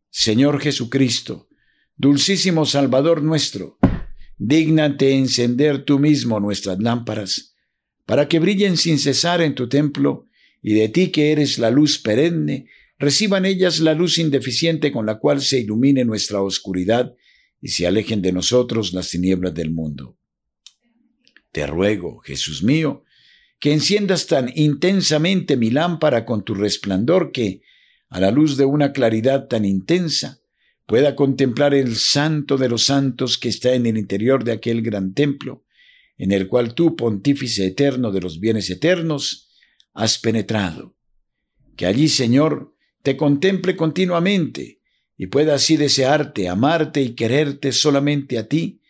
Señor 0.09 0.59
Jesucristo, 0.61 1.49
dulcísimo 1.95 2.65
Salvador 2.65 3.23
nuestro, 3.23 3.77
Dígnate 4.43 5.13
encender 5.13 5.85
tú 5.85 5.99
mismo 5.99 6.39
nuestras 6.39 6.79
lámparas, 6.79 7.53
para 8.07 8.27
que 8.27 8.39
brillen 8.39 8.75
sin 8.75 8.97
cesar 8.97 9.39
en 9.39 9.53
tu 9.53 9.69
templo, 9.69 10.25
y 10.63 10.73
de 10.73 10.89
ti 10.89 11.11
que 11.11 11.31
eres 11.31 11.59
la 11.59 11.69
luz 11.69 11.99
perenne, 11.99 12.65
reciban 12.97 13.45
ellas 13.45 13.79
la 13.81 13.93
luz 13.93 14.17
indeficiente 14.17 14.91
con 14.91 15.05
la 15.05 15.19
cual 15.19 15.41
se 15.41 15.59
ilumine 15.59 16.05
nuestra 16.05 16.41
oscuridad 16.41 17.13
y 17.61 17.67
se 17.67 17.85
alejen 17.85 18.23
de 18.23 18.31
nosotros 18.31 18.93
las 18.93 19.11
tinieblas 19.11 19.53
del 19.53 19.69
mundo. 19.69 20.17
Te 21.51 21.67
ruego, 21.67 22.17
Jesús 22.21 22.63
mío, 22.63 23.03
que 23.59 23.71
enciendas 23.73 24.25
tan 24.25 24.51
intensamente 24.55 25.55
mi 25.55 25.69
lámpara 25.69 26.25
con 26.25 26.43
tu 26.43 26.55
resplandor 26.55 27.31
que, 27.31 27.61
a 28.09 28.19
la 28.19 28.31
luz 28.31 28.57
de 28.57 28.65
una 28.65 28.91
claridad 28.91 29.47
tan 29.47 29.65
intensa, 29.65 30.40
pueda 30.91 31.15
contemplar 31.15 31.73
el 31.73 31.95
santo 31.95 32.57
de 32.57 32.67
los 32.67 32.83
santos 32.83 33.37
que 33.37 33.47
está 33.47 33.75
en 33.75 33.85
el 33.85 33.97
interior 33.97 34.43
de 34.43 34.51
aquel 34.51 34.81
gran 34.81 35.13
templo, 35.13 35.63
en 36.17 36.33
el 36.33 36.49
cual 36.49 36.73
tú, 36.73 36.97
pontífice 36.97 37.65
eterno 37.65 38.11
de 38.11 38.19
los 38.19 38.41
bienes 38.41 38.69
eternos, 38.69 39.49
has 39.93 40.17
penetrado. 40.17 40.97
Que 41.77 41.85
allí, 41.85 42.09
Señor, 42.09 42.75
te 43.03 43.15
contemple 43.15 43.77
continuamente 43.77 44.81
y 45.15 45.27
pueda 45.27 45.55
así 45.55 45.77
desearte, 45.77 46.49
amarte 46.49 47.01
y 47.01 47.15
quererte 47.15 47.71
solamente 47.71 48.37
a 48.37 48.49
ti, 48.49 48.81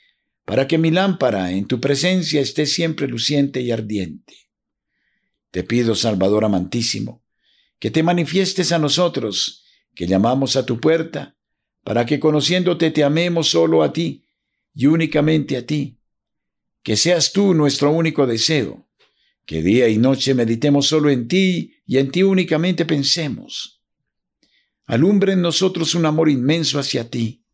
para 0.44 0.68
que 0.68 0.80
mi 0.80 0.90
lámpara 0.90 1.52
en 1.52 1.68
tu 1.68 1.80
presencia 1.80 2.42
esté 2.42 2.66
siempre 2.66 3.08
luciente 3.08 3.62
y 3.62 3.70
ardiente. 3.70 4.50
Te 5.52 5.62
pido, 5.64 5.94
Salvador 5.94 6.46
amantísimo, 6.46 7.24
que 7.78 7.92
te 7.92 8.02
manifiestes 8.02 8.72
a 8.72 8.80
nosotros, 8.80 9.66
que 9.94 10.08
llamamos 10.08 10.56
a 10.56 10.66
tu 10.66 10.80
puerta, 10.80 11.38
para 11.84 12.06
que 12.06 12.20
conociéndote 12.20 12.92
te 12.92 13.04
amemos 13.04 13.50
solo 13.50 13.84
a 13.84 13.92
ti 13.92 14.26
y 14.74 14.86
únicamente 14.86 15.58
a 15.58 15.66
ti. 15.66 15.98
Que 16.84 16.96
seas 16.96 17.32
tú 17.32 17.54
nuestro 17.54 17.92
único 17.92 18.26
deseo, 18.26 18.88
que 19.46 19.62
día 19.62 19.88
y 19.88 19.98
noche 19.98 20.34
meditemos 20.34 20.88
solo 20.88 21.10
en 21.10 21.28
ti 21.28 21.76
y 21.86 21.98
en 21.98 22.12
ti 22.12 22.24
únicamente 22.24 22.86
pensemos. 22.86 23.82
Alumbre 24.86 25.34
en 25.34 25.42
nosotros 25.42 25.96
un 25.96 26.06
amor 26.06 26.30
inmenso 26.30 26.80
hacia 26.80 27.10
ti, 27.10 27.46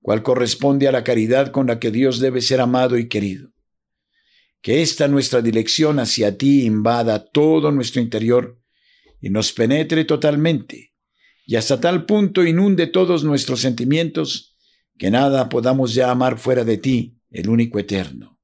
cual 0.00 0.22
corresponde 0.22 0.88
a 0.88 0.92
la 0.92 1.04
caridad 1.04 1.50
con 1.50 1.66
la 1.66 1.78
que 1.78 1.90
Dios 1.90 2.20
debe 2.20 2.40
ser 2.40 2.60
amado 2.60 2.96
y 2.98 3.08
querido. 3.08 3.50
Que 4.60 4.82
esta 4.82 5.06
nuestra 5.06 5.42
dirección 5.42 5.98
hacia 5.98 6.36
ti 6.36 6.64
invada 6.64 7.24
todo 7.24 7.70
nuestro 7.72 8.00
interior 8.00 8.60
y 9.20 9.30
nos 9.30 9.52
penetre 9.52 10.04
totalmente, 10.04 10.94
y 11.50 11.56
hasta 11.56 11.80
tal 11.80 12.04
punto 12.04 12.44
inunde 12.44 12.88
todos 12.88 13.24
nuestros 13.24 13.62
sentimientos 13.62 14.54
que 14.98 15.10
nada 15.10 15.48
podamos 15.48 15.94
ya 15.94 16.10
amar 16.10 16.38
fuera 16.38 16.62
de 16.62 16.76
ti, 16.76 17.16
el 17.30 17.48
único 17.48 17.78
eterno. 17.78 18.38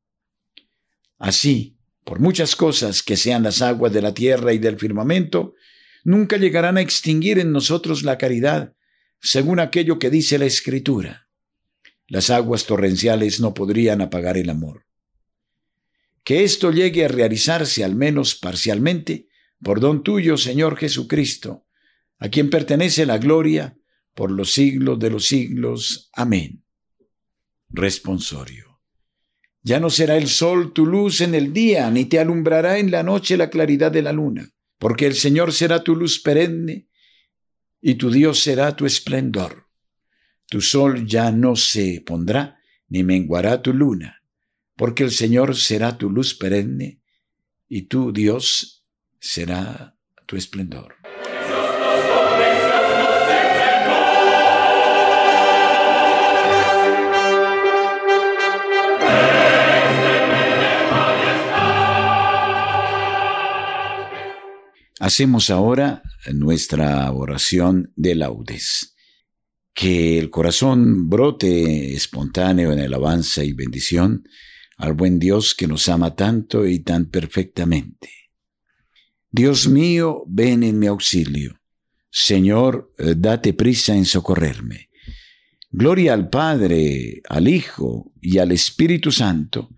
Así, 1.19 1.77
por 2.03 2.19
muchas 2.19 2.57
cosas 2.57 3.03
que 3.03 3.19
sean 3.19 3.43
las 3.43 3.61
aguas 3.61 3.93
de 3.93 4.01
la 4.01 4.15
tierra 4.15 4.55
y 4.55 4.59
del 4.59 4.79
firmamento, 4.79 5.53
nunca 6.03 6.39
llegarán 6.39 6.79
a 6.79 6.81
extinguir 6.81 7.39
en 7.39 7.53
nosotros 7.53 8.05
la 8.05 8.17
caridad, 8.17 8.73
según 9.21 9.61
aquello 9.61 9.99
que 9.99 10.09
dice 10.09 10.39
la 10.39 10.47
Escritura. 10.47 11.29
Las 12.07 12.31
aguas 12.31 12.65
torrenciales 12.65 13.39
no 13.39 13.53
podrían 13.53 14.01
apagar 14.01 14.39
el 14.39 14.49
amor. 14.49 14.87
Que 16.23 16.43
esto 16.43 16.73
llegue 16.73 17.05
a 17.05 17.09
realizarse 17.09 17.85
al 17.85 17.97
menos 17.97 18.35
parcialmente 18.35 19.29
por 19.63 19.79
don 19.79 20.03
tuyo, 20.03 20.39
Señor 20.39 20.79
Jesucristo, 20.79 21.64
a 22.25 22.31
quien 22.31 22.49
pertenece 22.49 23.05
la 23.05 23.19
gloria 23.19 23.77
por 24.15 24.31
los 24.31 24.51
siglos 24.51 24.99
de 24.99 25.11
los 25.11 25.27
siglos. 25.27 26.09
Amén. 26.15 26.65
Responsorio. 27.69 28.81
Ya 29.63 29.79
no 29.79 29.91
será 29.91 30.17
el 30.17 30.29
sol 30.29 30.73
tu 30.73 30.87
luz 30.87 31.21
en 31.21 31.35
el 31.35 31.53
día, 31.53 31.91
ni 31.91 32.07
te 32.07 32.19
alumbrará 32.19 32.79
en 32.79 32.91
la 32.91 33.03
noche 33.03 33.37
la 33.37 33.51
claridad 33.51 33.93
de 33.93 34.01
la 34.01 34.15
luna, 34.15 34.51
porque 34.79 35.05
el 35.05 35.13
Señor 35.13 35.53
será 35.53 35.85
tu 35.85 35.95
luz 35.95 36.19
perenne, 36.19 36.89
y 37.83 37.97
tu 37.97 38.11
Dios 38.11 38.43
será 38.43 38.75
tu 38.75 38.87
esplendor. 38.87 39.67
Tu 40.47 40.63
sol 40.63 41.07
ya 41.07 41.31
no 41.31 41.57
se 41.57 42.03
pondrá, 42.07 42.59
ni 42.89 43.03
menguará 43.03 43.61
tu 43.61 43.75
luna, 43.75 44.23
porque 44.77 45.05
el 45.05 45.11
Señor 45.11 45.57
será 45.57 45.99
tu 45.99 46.09
luz 46.09 46.35
perenne, 46.35 47.03
y 47.69 47.83
tu 47.83 48.15
Dios 48.15 48.87
será 49.21 49.99
tu 50.27 50.37
esplendor. 50.37 51.04
Hacemos 65.01 65.51
ahora 65.51 66.03
nuestra 66.33 67.11
oración 67.11 67.93
de 67.97 68.15
laudes. 68.15 68.95
Que 69.73 70.19
el 70.21 70.31
corazón 70.31 71.11
brote 71.11 71.95
espontáneo 71.95 72.73
en 72.73 72.79
alabanza 72.79 73.43
y 73.43 73.53
bendición 73.53 74.25
al 74.77 74.95
buen 74.95 75.19
Dios 75.19 75.55
que 75.55 75.67
nos 75.67 75.89
ama 75.89 76.15
tanto 76.15 76.67
y 76.67 76.81
tan 76.81 77.07
perfectamente. 77.07 78.09
Dios 79.31 79.67
mío, 79.67 80.23
ven 80.29 80.63
en 80.63 80.79
mi 80.79 80.87
auxilio. 80.87 81.61
Señor, 82.09 82.95
date 82.97 83.53
prisa 83.53 83.97
en 83.97 84.05
socorrerme. 84.05 84.91
Gloria 85.71 86.15
al 86.15 86.29
Padre, 86.29 87.21
al 87.29 87.49
Hijo 87.49 88.13
y 88.21 88.39
al 88.39 88.53
Espíritu 88.53 89.11
Santo, 89.11 89.71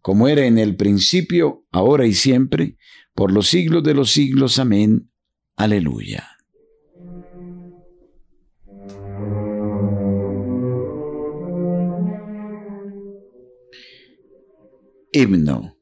como 0.00 0.28
era 0.28 0.46
en 0.46 0.58
el 0.58 0.76
principio, 0.76 1.66
ahora 1.72 2.06
y 2.06 2.14
siempre, 2.14 2.76
por 3.20 3.32
los 3.32 3.48
siglos 3.48 3.82
de 3.82 3.92
los 3.92 4.12
siglos. 4.12 4.58
Amén. 4.58 5.10
Aleluya. 5.54 6.26
Himno. 15.12 15.76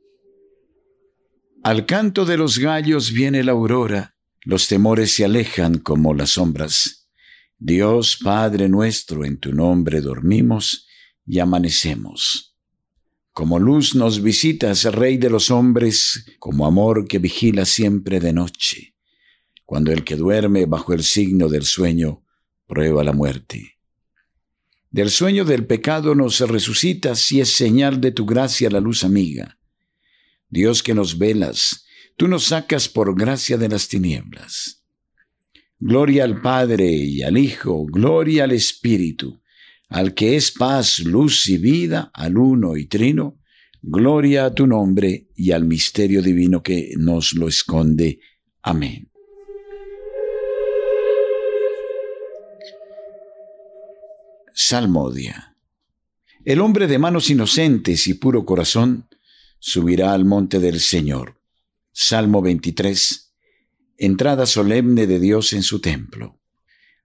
Al 1.62 1.86
canto 1.86 2.24
de 2.24 2.36
los 2.36 2.58
gallos 2.58 3.12
viene 3.12 3.44
la 3.44 3.52
aurora, 3.52 4.16
los 4.42 4.66
temores 4.66 5.14
se 5.14 5.24
alejan 5.24 5.78
como 5.78 6.14
las 6.14 6.30
sombras. 6.30 7.08
Dios 7.56 8.18
Padre 8.20 8.68
nuestro, 8.68 9.24
en 9.24 9.38
tu 9.38 9.52
nombre 9.52 10.00
dormimos 10.00 10.88
y 11.24 11.38
amanecemos. 11.38 12.47
Como 13.38 13.60
luz 13.60 13.94
nos 13.94 14.20
visitas, 14.20 14.82
Rey 14.82 15.16
de 15.16 15.30
los 15.30 15.52
hombres, 15.52 16.26
como 16.40 16.66
amor 16.66 17.06
que 17.06 17.20
vigila 17.20 17.64
siempre 17.64 18.18
de 18.18 18.32
noche, 18.32 18.96
cuando 19.64 19.92
el 19.92 20.02
que 20.02 20.16
duerme 20.16 20.66
bajo 20.66 20.92
el 20.92 21.04
signo 21.04 21.48
del 21.48 21.62
sueño 21.62 22.24
prueba 22.66 23.04
la 23.04 23.12
muerte. 23.12 23.78
Del 24.90 25.08
sueño 25.10 25.44
del 25.44 25.66
pecado 25.66 26.16
nos 26.16 26.40
resucitas 26.40 27.30
y 27.30 27.40
es 27.40 27.52
señal 27.52 28.00
de 28.00 28.10
tu 28.10 28.26
gracia 28.26 28.70
la 28.70 28.80
luz 28.80 29.04
amiga. 29.04 29.60
Dios 30.48 30.82
que 30.82 30.94
nos 30.94 31.16
velas, 31.16 31.86
tú 32.16 32.26
nos 32.26 32.46
sacas 32.46 32.88
por 32.88 33.16
gracia 33.16 33.56
de 33.56 33.68
las 33.68 33.86
tinieblas. 33.86 34.84
Gloria 35.78 36.24
al 36.24 36.42
Padre 36.42 36.90
y 36.90 37.22
al 37.22 37.38
Hijo, 37.38 37.86
gloria 37.86 38.42
al 38.42 38.50
Espíritu, 38.50 39.40
al 39.88 40.14
que 40.14 40.36
es 40.36 40.52
paz, 40.52 41.00
luz 41.00 41.48
y 41.48 41.58
vida, 41.58 42.10
al 42.12 42.36
uno 42.36 42.76
y 42.76 42.86
trino, 42.86 43.38
gloria 43.82 44.46
a 44.46 44.54
tu 44.54 44.66
nombre 44.66 45.28
y 45.34 45.52
al 45.52 45.64
misterio 45.64 46.22
divino 46.22 46.62
que 46.62 46.92
nos 46.96 47.32
lo 47.32 47.48
esconde. 47.48 48.20
Amén. 48.62 49.10
Salmodia. 54.52 55.56
El 56.44 56.60
hombre 56.60 56.86
de 56.86 56.98
manos 56.98 57.30
inocentes 57.30 58.06
y 58.08 58.14
puro 58.14 58.44
corazón 58.44 59.08
subirá 59.58 60.12
al 60.12 60.24
monte 60.24 60.58
del 60.58 60.80
Señor. 60.80 61.40
Salmo 61.92 62.42
23. 62.42 63.34
Entrada 63.96 64.46
solemne 64.46 65.06
de 65.06 65.18
Dios 65.18 65.52
en 65.52 65.62
su 65.62 65.80
templo. 65.80 66.37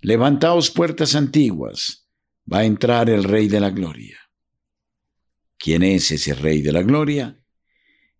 levantaos 0.00 0.70
puertas 0.70 1.14
antiguas, 1.14 2.08
va 2.50 2.58
a 2.58 2.64
entrar 2.64 3.10
el 3.10 3.24
Rey 3.24 3.48
de 3.48 3.60
la 3.60 3.70
Gloria. 3.70 4.18
¿Quién 5.58 5.82
es 5.82 6.10
ese 6.12 6.34
Rey 6.34 6.62
de 6.62 6.72
la 6.72 6.82
Gloria? 6.82 7.42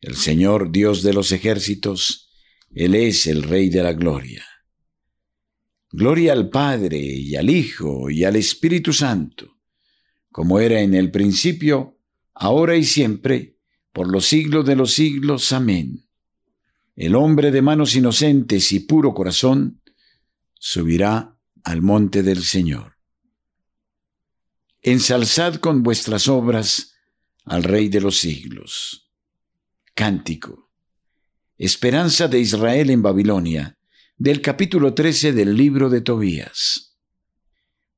El 0.00 0.16
Señor 0.16 0.72
Dios 0.72 1.02
de 1.02 1.12
los 1.12 1.32
ejércitos, 1.32 2.30
Él 2.70 2.94
es 2.94 3.26
el 3.26 3.42
Rey 3.42 3.68
de 3.68 3.82
la 3.82 3.92
Gloria. 3.92 4.44
Gloria 5.90 6.32
al 6.32 6.50
Padre 6.50 6.98
y 6.98 7.36
al 7.36 7.48
Hijo 7.48 8.10
y 8.10 8.24
al 8.24 8.36
Espíritu 8.36 8.92
Santo, 8.92 9.58
como 10.30 10.60
era 10.60 10.80
en 10.80 10.94
el 10.94 11.10
principio, 11.10 11.98
ahora 12.34 12.76
y 12.76 12.84
siempre, 12.84 13.56
por 13.92 14.10
los 14.10 14.26
siglos 14.26 14.66
de 14.66 14.76
los 14.76 14.92
siglos. 14.92 15.52
Amén. 15.52 16.08
El 16.94 17.14
hombre 17.14 17.50
de 17.50 17.62
manos 17.62 17.94
inocentes 17.94 18.72
y 18.72 18.80
puro 18.80 19.14
corazón 19.14 19.80
subirá 20.58 21.37
al 21.68 21.82
monte 21.82 22.22
del 22.22 22.44
Señor. 22.44 22.96
Ensalzad 24.80 25.56
con 25.56 25.82
vuestras 25.82 26.26
obras 26.26 26.94
al 27.44 27.62
Rey 27.62 27.90
de 27.90 28.00
los 28.00 28.18
siglos. 28.18 29.12
Cántico. 29.94 30.72
Esperanza 31.58 32.26
de 32.26 32.40
Israel 32.40 32.88
en 32.88 33.02
Babilonia 33.02 33.76
del 34.16 34.40
capítulo 34.40 34.94
13 34.94 35.34
del 35.34 35.54
libro 35.58 35.90
de 35.90 36.00
Tobías. 36.00 36.96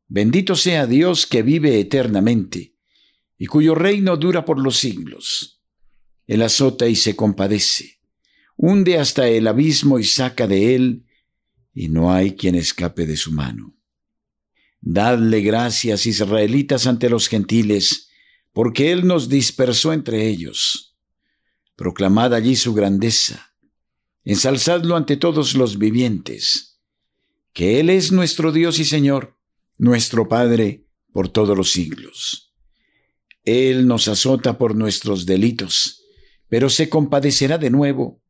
Bendito 0.09 0.57
sea 0.57 0.89
Dios 0.89 1.25
que 1.29 1.45
vive 1.45 1.79
eternamente 1.79 2.75
y 3.39 3.47
cuyo 3.47 3.77
reino 3.77 4.17
dura 4.17 4.45
por 4.45 4.59
los 4.59 4.79
siglos. 4.79 5.63
Él 6.27 6.43
azota 6.43 6.89
y 6.89 6.97
se 6.97 7.15
compadece, 7.15 8.01
hunde 8.57 8.99
hasta 8.99 9.29
el 9.29 9.47
abismo 9.47 10.01
y 10.01 10.05
saca 10.05 10.49
de 10.49 10.75
él, 10.75 11.07
y 11.81 11.89
no 11.89 12.13
hay 12.13 12.35
quien 12.37 12.57
escape 12.57 13.07
de 13.07 13.17
su 13.17 13.33
mano. 13.33 13.75
Dadle 14.81 15.41
gracias, 15.41 16.05
israelitas, 16.05 16.87
ante 16.87 17.09
los 17.09 17.29
gentiles, 17.29 18.11
porque 18.53 18.93
Él 18.93 19.07
nos 19.07 19.29
dispersó 19.31 19.93
entre 19.93 20.29
ellos. 20.29 20.99
Proclamad 21.77 22.35
allí 22.35 22.57
su 22.57 22.75
grandeza 22.75 23.47
ensalzadlo 24.25 24.97
ante 24.97 25.17
todos 25.17 25.55
los 25.55 25.79
vivientes, 25.79 26.81
que 27.55 27.81
Él 27.81 27.89
es 27.89 28.13
nuestro 28.13 28.53
Dios 28.53 28.79
y 28.79 28.85
Señor, 28.85 29.39
nuestro 29.79 30.29
Padre 30.29 30.87
por 31.13 31.29
todos 31.29 31.57
los 31.57 31.73
siglos. 31.73 32.55
Él 33.45 33.87
nos 33.87 34.09
azota 34.09 34.59
por 34.59 34.77
nuestros 34.77 35.25
delitos, 35.25 36.05
pero 36.49 36.69
se 36.69 36.91
compadecerá 36.91 37.57
de 37.57 37.71
nuevo 37.71 38.23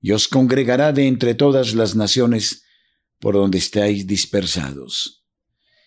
y 0.00 0.12
os 0.12 0.28
congregará 0.28 0.92
de 0.92 1.08
entre 1.08 1.34
todas 1.34 1.74
las 1.74 1.96
naciones 1.96 2.61
por 3.22 3.34
donde 3.34 3.58
estáis 3.58 4.04
dispersados. 4.04 5.24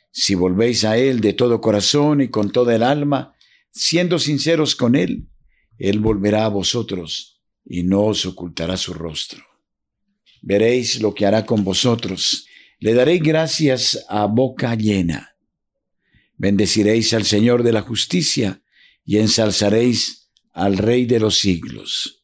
Si 0.10 0.36
volvéis 0.36 0.86
a 0.86 0.98
Él 0.98 1.20
de 1.20 1.34
todo 1.34 1.60
corazón 1.60 2.22
y 2.22 2.30
con 2.30 2.50
toda 2.50 2.74
el 2.74 2.82
alma, 2.82 3.36
siendo 3.72 4.20
sinceros 4.20 4.74
con 4.74 4.96
Él, 4.96 5.28
Él 5.78 6.00
volverá 6.00 6.46
a 6.46 6.50
vosotros 6.50 7.42
y 7.66 7.84
no 7.84 8.06
os 8.06 8.26
ocultará 8.26 8.78
su 8.78 8.94
rostro. 8.94 9.44
Veréis 10.42 11.02
lo 11.02 11.14
que 11.14 11.26
hará 11.26 11.46
con 11.46 11.66
vosotros. 11.66 12.48
Le 12.80 12.94
daréis 12.94 13.22
gracias 13.22 14.06
a 14.08 14.28
boca 14.28 14.74
llena. 14.76 15.36
Bendeciréis 16.38 17.14
al 17.14 17.26
Señor 17.26 17.64
de 17.64 17.74
la 17.74 17.82
justicia 17.82 18.64
y 19.04 19.18
ensalzaréis 19.18 20.32
al 20.54 20.78
Rey 20.78 21.06
de 21.06 21.20
los 21.20 21.38
siglos. 21.40 22.24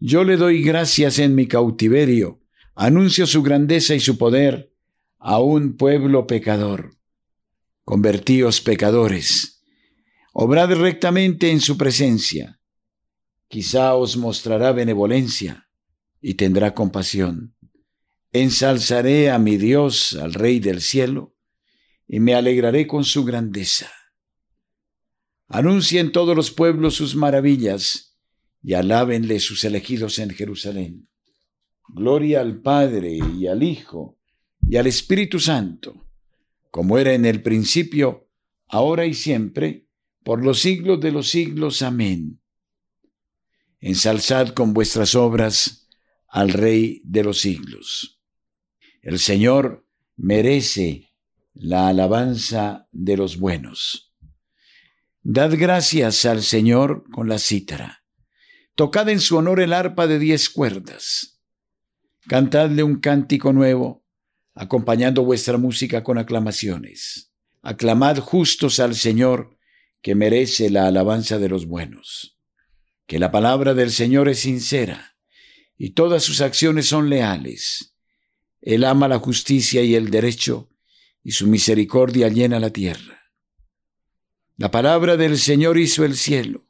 Yo 0.00 0.24
le 0.24 0.36
doy 0.36 0.64
gracias 0.64 1.20
en 1.20 1.36
mi 1.36 1.46
cautiverio, 1.46 2.41
anuncio 2.74 3.26
su 3.26 3.42
grandeza 3.42 3.94
y 3.94 4.00
su 4.00 4.18
poder 4.18 4.72
a 5.18 5.38
un 5.38 5.76
pueblo 5.76 6.26
pecador. 6.26 6.96
Convertíos 7.84 8.60
pecadores, 8.60 9.62
obrad 10.32 10.72
rectamente 10.72 11.50
en 11.50 11.60
su 11.60 11.76
presencia 11.76 12.60
quizá 13.52 13.94
os 13.96 14.16
mostrará 14.16 14.72
benevolencia 14.72 15.68
y 16.22 16.36
tendrá 16.40 16.72
compasión. 16.72 17.54
Ensalzaré 18.32 19.30
a 19.30 19.38
mi 19.38 19.58
Dios, 19.58 20.14
al 20.14 20.32
Rey 20.32 20.58
del 20.58 20.80
cielo, 20.80 21.36
y 22.08 22.18
me 22.20 22.34
alegraré 22.34 22.86
con 22.86 23.04
su 23.04 23.26
grandeza. 23.26 23.92
Anuncien 25.48 26.12
todos 26.12 26.34
los 26.34 26.50
pueblos 26.50 26.94
sus 26.94 27.14
maravillas, 27.14 28.16
y 28.62 28.72
alábenle 28.72 29.38
sus 29.38 29.64
elegidos 29.64 30.18
en 30.18 30.30
Jerusalén. 30.30 31.10
Gloria 31.92 32.40
al 32.40 32.60
Padre 32.60 33.18
y 33.38 33.46
al 33.46 33.62
Hijo 33.62 34.18
y 34.68 34.76
al 34.76 34.86
Espíritu 34.86 35.38
Santo, 35.38 36.06
como 36.70 36.98
era 36.98 37.12
en 37.12 37.26
el 37.26 37.42
principio, 37.42 38.28
ahora 38.68 39.06
y 39.06 39.14
siempre, 39.14 39.86
por 40.24 40.44
los 40.44 40.60
siglos 40.60 41.00
de 41.00 41.12
los 41.12 41.28
siglos. 41.28 41.82
Amén 41.82 42.42
ensalzad 43.82 44.50
con 44.50 44.72
vuestras 44.72 45.14
obras 45.14 45.88
al 46.28 46.50
Rey 46.50 47.02
de 47.04 47.24
los 47.24 47.40
siglos. 47.40 48.20
El 49.02 49.18
Señor 49.18 49.86
merece 50.16 51.10
la 51.52 51.88
alabanza 51.88 52.88
de 52.92 53.16
los 53.16 53.38
buenos. 53.38 54.14
Dad 55.22 55.54
gracias 55.58 56.24
al 56.24 56.42
Señor 56.42 57.04
con 57.10 57.28
la 57.28 57.38
cítara. 57.38 58.04
Tocad 58.76 59.08
en 59.08 59.20
su 59.20 59.36
honor 59.36 59.60
el 59.60 59.72
arpa 59.72 60.06
de 60.06 60.18
diez 60.18 60.48
cuerdas. 60.48 61.31
Cantadle 62.28 62.82
un 62.82 63.00
cántico 63.00 63.52
nuevo, 63.52 64.04
acompañando 64.54 65.24
vuestra 65.24 65.58
música 65.58 66.02
con 66.02 66.18
aclamaciones. 66.18 67.32
Aclamad 67.62 68.18
justos 68.18 68.80
al 68.80 68.94
Señor, 68.94 69.58
que 70.00 70.14
merece 70.14 70.70
la 70.70 70.86
alabanza 70.86 71.38
de 71.38 71.48
los 71.48 71.66
buenos 71.66 72.32
que 73.12 73.18
la 73.18 73.30
palabra 73.30 73.74
del 73.74 73.90
Señor 73.90 74.30
es 74.30 74.40
sincera 74.40 75.18
y 75.76 75.90
todas 75.90 76.22
sus 76.22 76.40
acciones 76.40 76.86
son 76.86 77.10
leales. 77.10 77.94
Él 78.62 78.84
ama 78.84 79.06
la 79.06 79.18
justicia 79.18 79.82
y 79.82 79.94
el 79.94 80.10
derecho 80.10 80.70
y 81.22 81.32
su 81.32 81.46
misericordia 81.46 82.30
llena 82.30 82.58
la 82.58 82.70
tierra. 82.70 83.30
La 84.56 84.70
palabra 84.70 85.18
del 85.18 85.36
Señor 85.38 85.76
hizo 85.76 86.06
el 86.06 86.16
cielo, 86.16 86.66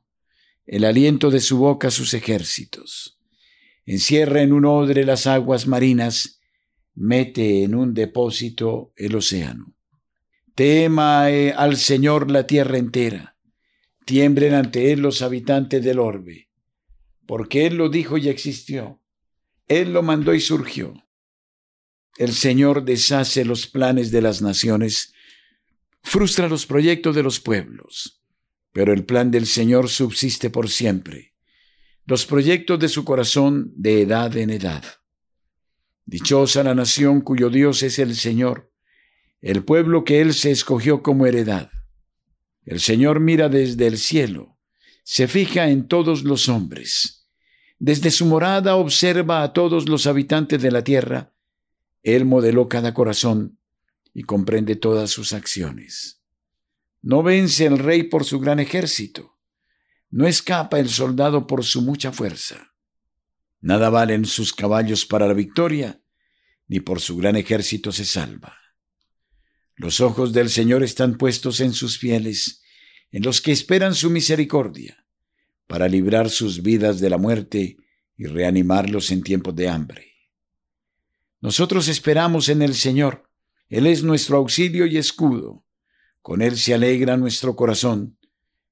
el 0.66 0.84
aliento 0.84 1.30
de 1.30 1.38
su 1.38 1.58
boca 1.58 1.92
sus 1.92 2.12
ejércitos. 2.12 3.20
Encierra 3.84 4.42
en 4.42 4.52
un 4.52 4.64
odre 4.64 5.04
las 5.04 5.26
aguas 5.26 5.66
marinas, 5.66 6.40
mete 6.94 7.64
en 7.64 7.74
un 7.74 7.94
depósito 7.94 8.92
el 8.96 9.16
océano. 9.16 9.74
Tema 10.54 11.30
eh, 11.30 11.52
al 11.52 11.76
Señor 11.76 12.30
la 12.30 12.46
tierra 12.46 12.78
entera. 12.78 13.36
Tiemblen 14.04 14.54
ante 14.54 14.92
él 14.92 15.00
los 15.00 15.22
habitantes 15.22 15.82
del 15.82 15.98
orbe, 15.98 16.50
porque 17.26 17.66
él 17.66 17.76
lo 17.76 17.88
dijo 17.88 18.18
y 18.18 18.28
existió, 18.28 19.00
él 19.68 19.92
lo 19.92 20.02
mandó 20.02 20.34
y 20.34 20.40
surgió. 20.40 20.94
El 22.18 22.32
Señor 22.32 22.84
deshace 22.84 23.44
los 23.44 23.66
planes 23.66 24.10
de 24.10 24.20
las 24.20 24.42
naciones, 24.42 25.14
frustra 26.02 26.48
los 26.48 26.66
proyectos 26.66 27.14
de 27.14 27.22
los 27.22 27.40
pueblos, 27.40 28.22
pero 28.72 28.92
el 28.92 29.04
plan 29.04 29.30
del 29.30 29.46
Señor 29.46 29.88
subsiste 29.88 30.50
por 30.50 30.68
siempre, 30.68 31.31
los 32.04 32.26
proyectos 32.26 32.78
de 32.80 32.88
su 32.88 33.04
corazón 33.04 33.72
de 33.76 34.02
edad 34.02 34.36
en 34.36 34.50
edad. 34.50 34.84
Dichosa 36.04 36.62
la 36.62 36.74
nación 36.74 37.20
cuyo 37.20 37.48
Dios 37.48 37.82
es 37.82 37.98
el 37.98 38.16
Señor, 38.16 38.72
el 39.40 39.64
pueblo 39.64 40.04
que 40.04 40.20
Él 40.20 40.34
se 40.34 40.50
escogió 40.50 41.02
como 41.02 41.26
heredad. 41.26 41.70
El 42.64 42.80
Señor 42.80 43.20
mira 43.20 43.48
desde 43.48 43.86
el 43.86 43.98
cielo, 43.98 44.58
se 45.04 45.28
fija 45.28 45.68
en 45.68 45.88
todos 45.88 46.24
los 46.24 46.48
hombres. 46.48 47.28
Desde 47.78 48.10
su 48.10 48.26
morada 48.26 48.76
observa 48.76 49.42
a 49.42 49.52
todos 49.52 49.88
los 49.88 50.06
habitantes 50.06 50.62
de 50.62 50.70
la 50.70 50.84
tierra. 50.84 51.34
Él 52.02 52.24
modeló 52.24 52.68
cada 52.68 52.94
corazón 52.94 53.58
y 54.14 54.22
comprende 54.22 54.76
todas 54.76 55.10
sus 55.10 55.32
acciones. 55.32 56.20
No 57.00 57.22
vence 57.22 57.66
el 57.66 57.78
rey 57.78 58.04
por 58.04 58.24
su 58.24 58.38
gran 58.38 58.60
ejército. 58.60 59.31
No 60.12 60.26
escapa 60.26 60.78
el 60.78 60.90
soldado 60.90 61.46
por 61.46 61.64
su 61.64 61.80
mucha 61.80 62.12
fuerza. 62.12 62.74
Nada 63.62 63.88
valen 63.88 64.26
sus 64.26 64.52
caballos 64.52 65.06
para 65.06 65.26
la 65.26 65.32
victoria, 65.32 66.02
ni 66.68 66.80
por 66.80 67.00
su 67.00 67.16
gran 67.16 67.34
ejército 67.36 67.92
se 67.92 68.04
salva. 68.04 68.58
Los 69.74 70.00
ojos 70.00 70.34
del 70.34 70.50
Señor 70.50 70.82
están 70.82 71.16
puestos 71.16 71.60
en 71.60 71.72
sus 71.72 71.98
fieles, 71.98 72.62
en 73.10 73.22
los 73.22 73.40
que 73.40 73.52
esperan 73.52 73.94
su 73.94 74.10
misericordia, 74.10 75.06
para 75.66 75.88
librar 75.88 76.28
sus 76.28 76.62
vidas 76.62 77.00
de 77.00 77.08
la 77.08 77.16
muerte 77.16 77.78
y 78.14 78.26
reanimarlos 78.26 79.10
en 79.12 79.22
tiempos 79.22 79.56
de 79.56 79.70
hambre. 79.70 80.12
Nosotros 81.40 81.88
esperamos 81.88 82.50
en 82.50 82.60
el 82.60 82.74
Señor, 82.74 83.30
Él 83.70 83.86
es 83.86 84.02
nuestro 84.02 84.36
auxilio 84.36 84.84
y 84.84 84.98
escudo, 84.98 85.64
con 86.20 86.42
Él 86.42 86.58
se 86.58 86.74
alegra 86.74 87.16
nuestro 87.16 87.56
corazón, 87.56 88.18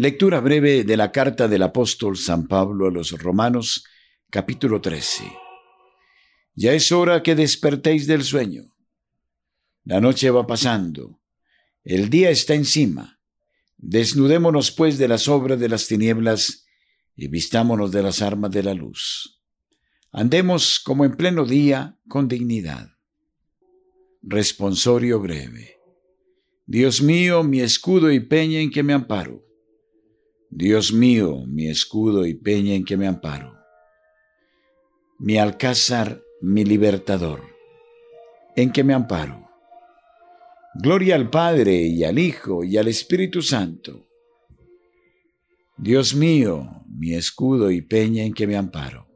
Lectura 0.00 0.40
breve 0.40 0.82
de 0.82 0.96
la 0.96 1.12
carta 1.12 1.46
del 1.46 1.62
apóstol 1.62 2.16
San 2.16 2.48
Pablo 2.48 2.86
a 2.86 2.90
los 2.90 3.10
Romanos, 3.10 3.84
capítulo 4.30 4.80
13. 4.80 5.30
Ya 6.54 6.72
es 6.72 6.90
hora 6.90 7.22
que 7.22 7.34
despertéis 7.34 8.06
del 8.06 8.24
sueño. 8.24 8.62
La 9.84 10.00
noche 10.00 10.30
va 10.30 10.46
pasando, 10.46 11.20
el 11.84 12.08
día 12.08 12.30
está 12.30 12.54
encima. 12.54 13.20
Desnudémonos 13.76 14.70
pues 14.70 14.96
de 14.96 15.06
las 15.06 15.28
obras 15.28 15.60
de 15.60 15.68
las 15.68 15.86
tinieblas 15.86 16.64
y 17.14 17.28
vistámonos 17.28 17.92
de 17.92 18.02
las 18.02 18.22
armas 18.22 18.52
de 18.52 18.62
la 18.62 18.72
luz. 18.72 19.42
Andemos 20.12 20.80
como 20.80 21.04
en 21.04 21.14
pleno 21.14 21.44
día 21.44 21.98
con 22.08 22.26
dignidad. 22.26 22.88
Responsorio 24.22 25.20
breve. 25.20 25.76
Dios 26.64 27.02
mío, 27.02 27.42
mi 27.42 27.60
escudo 27.60 28.10
y 28.10 28.20
peña 28.20 28.60
en 28.60 28.70
que 28.70 28.82
me 28.82 28.94
amparo 28.94 29.49
Dios 30.52 30.92
mío, 30.92 31.44
mi 31.46 31.68
escudo 31.68 32.26
y 32.26 32.34
peña 32.34 32.74
en 32.74 32.84
que 32.84 32.96
me 32.96 33.06
amparo, 33.06 33.56
mi 35.20 35.38
alcázar, 35.38 36.24
mi 36.40 36.64
libertador, 36.64 37.44
en 38.56 38.72
que 38.72 38.82
me 38.82 38.92
amparo. 38.92 39.48
Gloria 40.74 41.14
al 41.14 41.30
Padre 41.30 41.82
y 41.82 42.02
al 42.02 42.18
Hijo 42.18 42.64
y 42.64 42.78
al 42.78 42.88
Espíritu 42.88 43.42
Santo. 43.42 44.08
Dios 45.78 46.16
mío, 46.16 46.68
mi 46.88 47.14
escudo 47.14 47.70
y 47.70 47.82
peña 47.82 48.24
en 48.24 48.34
que 48.34 48.48
me 48.48 48.56
amparo. 48.56 49.06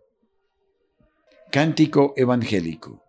Cántico 1.51 2.15
evangélico. 2.17 3.03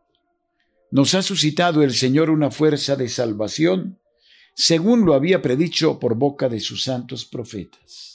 Nos 0.90 1.14
ha 1.14 1.22
suscitado 1.22 1.84
el 1.84 1.94
Señor 1.94 2.32
una 2.32 2.50
fuerza 2.50 2.96
de 2.96 3.08
salvación, 3.08 4.00
según 4.56 5.06
lo 5.06 5.14
había 5.14 5.44
predicho 5.44 6.00
por 6.00 6.16
boca 6.16 6.50
de 6.50 6.60
sus 6.60 6.84
santos 6.84 7.26
profetas. 7.26 8.15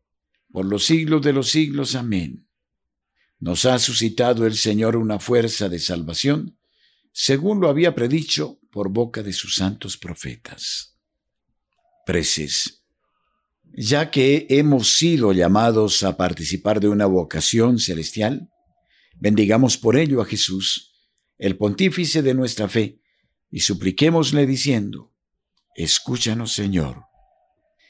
por 0.51 0.65
los 0.65 0.85
siglos 0.85 1.21
de 1.21 1.33
los 1.33 1.49
siglos. 1.49 1.95
Amén. 1.95 2.47
Nos 3.39 3.65
ha 3.65 3.79
suscitado 3.79 4.45
el 4.45 4.55
Señor 4.55 4.95
una 4.95 5.19
fuerza 5.19 5.69
de 5.69 5.79
salvación, 5.79 6.57
según 7.11 7.59
lo 7.59 7.69
había 7.69 7.95
predicho 7.95 8.59
por 8.71 8.89
boca 8.89 9.23
de 9.23 9.33
sus 9.33 9.55
santos 9.55 9.97
profetas. 9.97 10.97
Preces. 12.05 12.83
Ya 13.73 14.11
que 14.11 14.47
hemos 14.49 14.95
sido 14.97 15.31
llamados 15.31 16.03
a 16.03 16.17
participar 16.17 16.79
de 16.79 16.89
una 16.89 17.05
vocación 17.05 17.79
celestial, 17.79 18.49
bendigamos 19.15 19.77
por 19.77 19.97
ello 19.97 20.21
a 20.21 20.25
Jesús, 20.25 20.93
el 21.37 21.57
pontífice 21.57 22.21
de 22.21 22.33
nuestra 22.33 22.67
fe, 22.67 23.01
y 23.49 23.61
supliquémosle 23.61 24.45
diciendo, 24.45 25.13
Escúchanos, 25.75 26.51
Señor. 26.51 27.05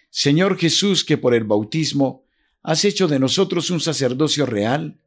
Señor 0.10 0.58
Jesús, 0.58 1.04
que 1.04 1.18
por 1.18 1.34
el 1.34 1.44
bautismo 1.46 2.26
Has 2.64 2.86
hecho 2.86 3.08
de 3.08 3.20
nosotros 3.20 3.70
un 3.70 3.80
sacerdocio 3.80 4.46
real. 4.46 5.00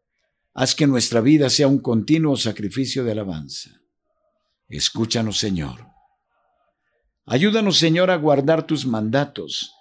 Haz 0.54 0.74
que 0.74 0.86
nuestra 0.86 1.20
vida 1.20 1.50
sea 1.50 1.68
un 1.68 1.78
continuo 1.78 2.36
sacrificio 2.36 3.04
de 3.04 3.12
alabanza. 3.12 3.70
Escúchanos, 4.68 5.38
Señor. 5.38 5.86
Ayúdanos, 7.26 7.78
Señor, 7.78 8.10
a 8.10 8.16
guardar 8.16 8.66
tus 8.66 8.86
mandatos, 8.86 9.72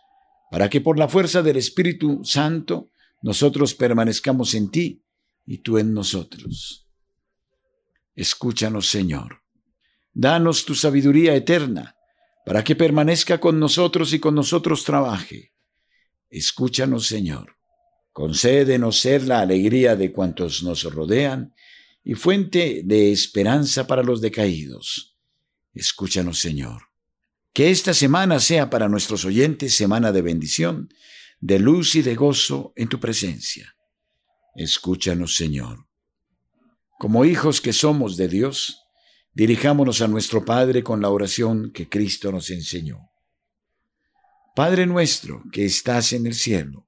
para 0.50 0.70
que 0.70 0.82
por 0.82 0.98
la 0.98 1.08
fuerza 1.08 1.42
del 1.42 1.58
Espíritu 1.58 2.22
Santo 2.24 2.90
nosotros 3.22 3.74
permanezcamos 3.74 4.54
en 4.54 4.70
ti 4.70 5.04
y 5.46 5.58
tú 5.60 5.78
en 5.78 5.94
nosotros. 5.94 6.88
Escúchanos, 8.16 8.88
Señor. 8.88 9.42
Danos 10.14 10.64
tu 10.66 10.76
sabiduría 10.76 11.36
eterna, 11.36 11.96
para 12.46 12.64
que 12.64 12.76
permanezca 12.76 13.40
con 13.40 13.60
nosotros 13.60 14.14
y 14.14 14.20
con 14.20 14.36
nosotros 14.36 14.84
trabaje. 14.84 15.54
Escúchanos, 16.30 17.08
Señor. 17.08 17.56
Concédenos 18.14 19.00
ser 19.00 19.24
la 19.24 19.42
alegría 19.42 19.96
de 19.96 20.12
cuantos 20.12 20.62
nos 20.62 20.84
rodean 20.84 21.56
y 22.04 22.14
fuente 22.14 22.84
de 22.86 23.12
esperanza 23.12 23.88
para 23.88 24.04
los 24.04 24.22
decaídos. 24.22 25.18
Escúchanos, 25.74 26.40
Señor. 26.40 26.84
Que 27.54 27.72
esta 27.72 27.94
semana 27.96 28.40
sea 28.40 28.70
para 28.70 28.88
nuestros 28.88 29.26
oyentes 29.26 29.76
semana 29.76 30.12
de 30.12 30.22
bendición, 30.22 30.90
de 31.40 31.58
luz 31.58 31.96
y 31.96 32.04
de 32.04 32.14
gozo 32.14 32.72
en 32.76 32.88
tu 32.88 33.00
presencia. 33.00 33.76
Escúchanos, 34.56 35.36
Señor. 35.36 35.88
Como 37.00 37.26
hijos 37.26 37.62
que 37.62 37.74
somos 37.74 38.16
de 38.16 38.28
Dios, 38.28 38.78
dirijámonos 39.34 40.02
a 40.02 40.08
nuestro 40.08 40.46
Padre 40.46 40.84
con 40.84 41.02
la 41.02 41.10
oración 41.10 41.72
que 41.74 41.90
Cristo 41.90 42.32
nos 42.32 42.52
enseñó. 42.52 43.10
Padre 44.56 44.86
nuestro 44.86 45.42
que 45.52 45.66
estás 45.66 46.14
en 46.14 46.28
el 46.28 46.36
cielo, 46.36 46.88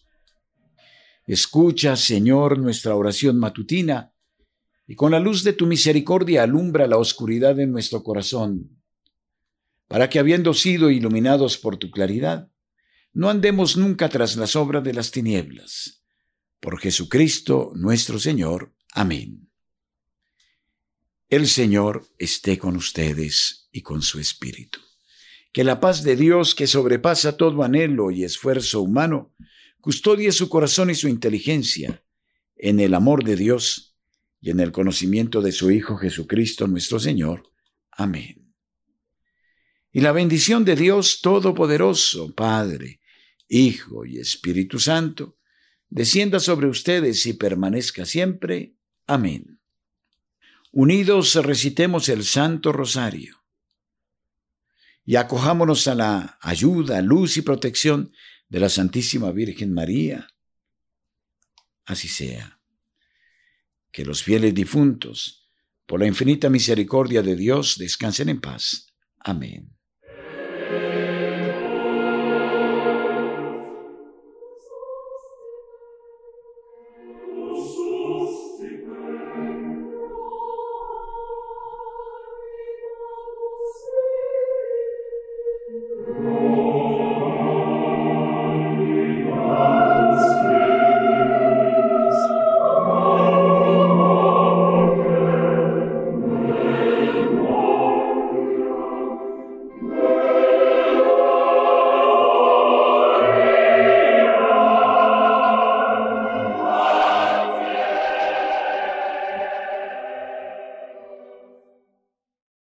Escucha, 1.31 1.95
Señor, 1.95 2.59
nuestra 2.59 2.93
oración 2.93 3.39
matutina, 3.39 4.13
y 4.85 4.95
con 4.95 5.13
la 5.13 5.19
luz 5.21 5.45
de 5.45 5.53
tu 5.53 5.65
misericordia 5.65 6.43
alumbra 6.43 6.87
la 6.87 6.97
oscuridad 6.97 7.55
de 7.55 7.67
nuestro 7.67 8.03
corazón, 8.03 8.83
para 9.87 10.09
que 10.09 10.19
habiendo 10.19 10.53
sido 10.53 10.91
iluminados 10.91 11.57
por 11.57 11.77
tu 11.77 11.89
claridad, 11.89 12.51
no 13.13 13.29
andemos 13.29 13.77
nunca 13.77 14.09
tras 14.09 14.35
las 14.35 14.57
obras 14.57 14.83
de 14.83 14.93
las 14.93 15.11
tinieblas. 15.11 16.03
Por 16.59 16.77
Jesucristo 16.81 17.71
nuestro 17.75 18.19
Señor. 18.19 18.75
Amén. 18.91 19.49
El 21.29 21.47
Señor 21.47 22.09
esté 22.17 22.57
con 22.57 22.75
ustedes 22.75 23.69
y 23.71 23.83
con 23.83 24.01
su 24.01 24.19
Espíritu. 24.19 24.81
Que 25.53 25.63
la 25.63 25.79
paz 25.79 26.03
de 26.03 26.17
Dios, 26.17 26.55
que 26.55 26.67
sobrepasa 26.67 27.37
todo 27.37 27.63
anhelo 27.63 28.11
y 28.11 28.25
esfuerzo 28.25 28.81
humano, 28.81 29.33
custodie 29.81 30.31
su 30.31 30.47
corazón 30.47 30.89
y 30.89 30.95
su 30.95 31.07
inteligencia 31.07 32.03
en 32.55 32.79
el 32.79 32.93
amor 32.93 33.23
de 33.23 33.35
Dios 33.35 33.95
y 34.39 34.51
en 34.51 34.59
el 34.59 34.71
conocimiento 34.71 35.41
de 35.41 35.51
su 35.51 35.71
Hijo 35.71 35.97
Jesucristo 35.97 36.67
nuestro 36.67 36.99
Señor. 36.99 37.51
Amén. 37.91 38.53
Y 39.91 39.99
la 40.01 40.11
bendición 40.11 40.63
de 40.63 40.75
Dios 40.75 41.19
Todopoderoso, 41.21 42.33
Padre, 42.33 43.01
Hijo 43.49 44.05
y 44.05 44.19
Espíritu 44.19 44.79
Santo, 44.79 45.37
descienda 45.89 46.39
sobre 46.39 46.67
ustedes 46.67 47.25
y 47.25 47.33
permanezca 47.33 48.05
siempre. 48.05 48.75
Amén. 49.07 49.59
Unidos 50.71 51.35
recitemos 51.35 52.07
el 52.07 52.23
Santo 52.23 52.71
Rosario 52.71 53.43
y 55.03 55.17
acojámonos 55.17 55.87
a 55.87 55.95
la 55.95 56.37
ayuda, 56.41 57.01
luz 57.01 57.35
y 57.35 57.41
protección 57.41 58.13
de 58.51 58.59
la 58.59 58.67
Santísima 58.67 59.31
Virgen 59.31 59.73
María. 59.73 60.27
Así 61.85 62.09
sea. 62.09 62.59
Que 63.93 64.03
los 64.03 64.23
fieles 64.23 64.53
difuntos, 64.53 65.49
por 65.85 66.01
la 66.01 66.07
infinita 66.07 66.49
misericordia 66.49 67.21
de 67.21 67.37
Dios, 67.37 67.77
descansen 67.77 68.27
en 68.27 68.41
paz. 68.41 68.87
Amén. 69.19 69.73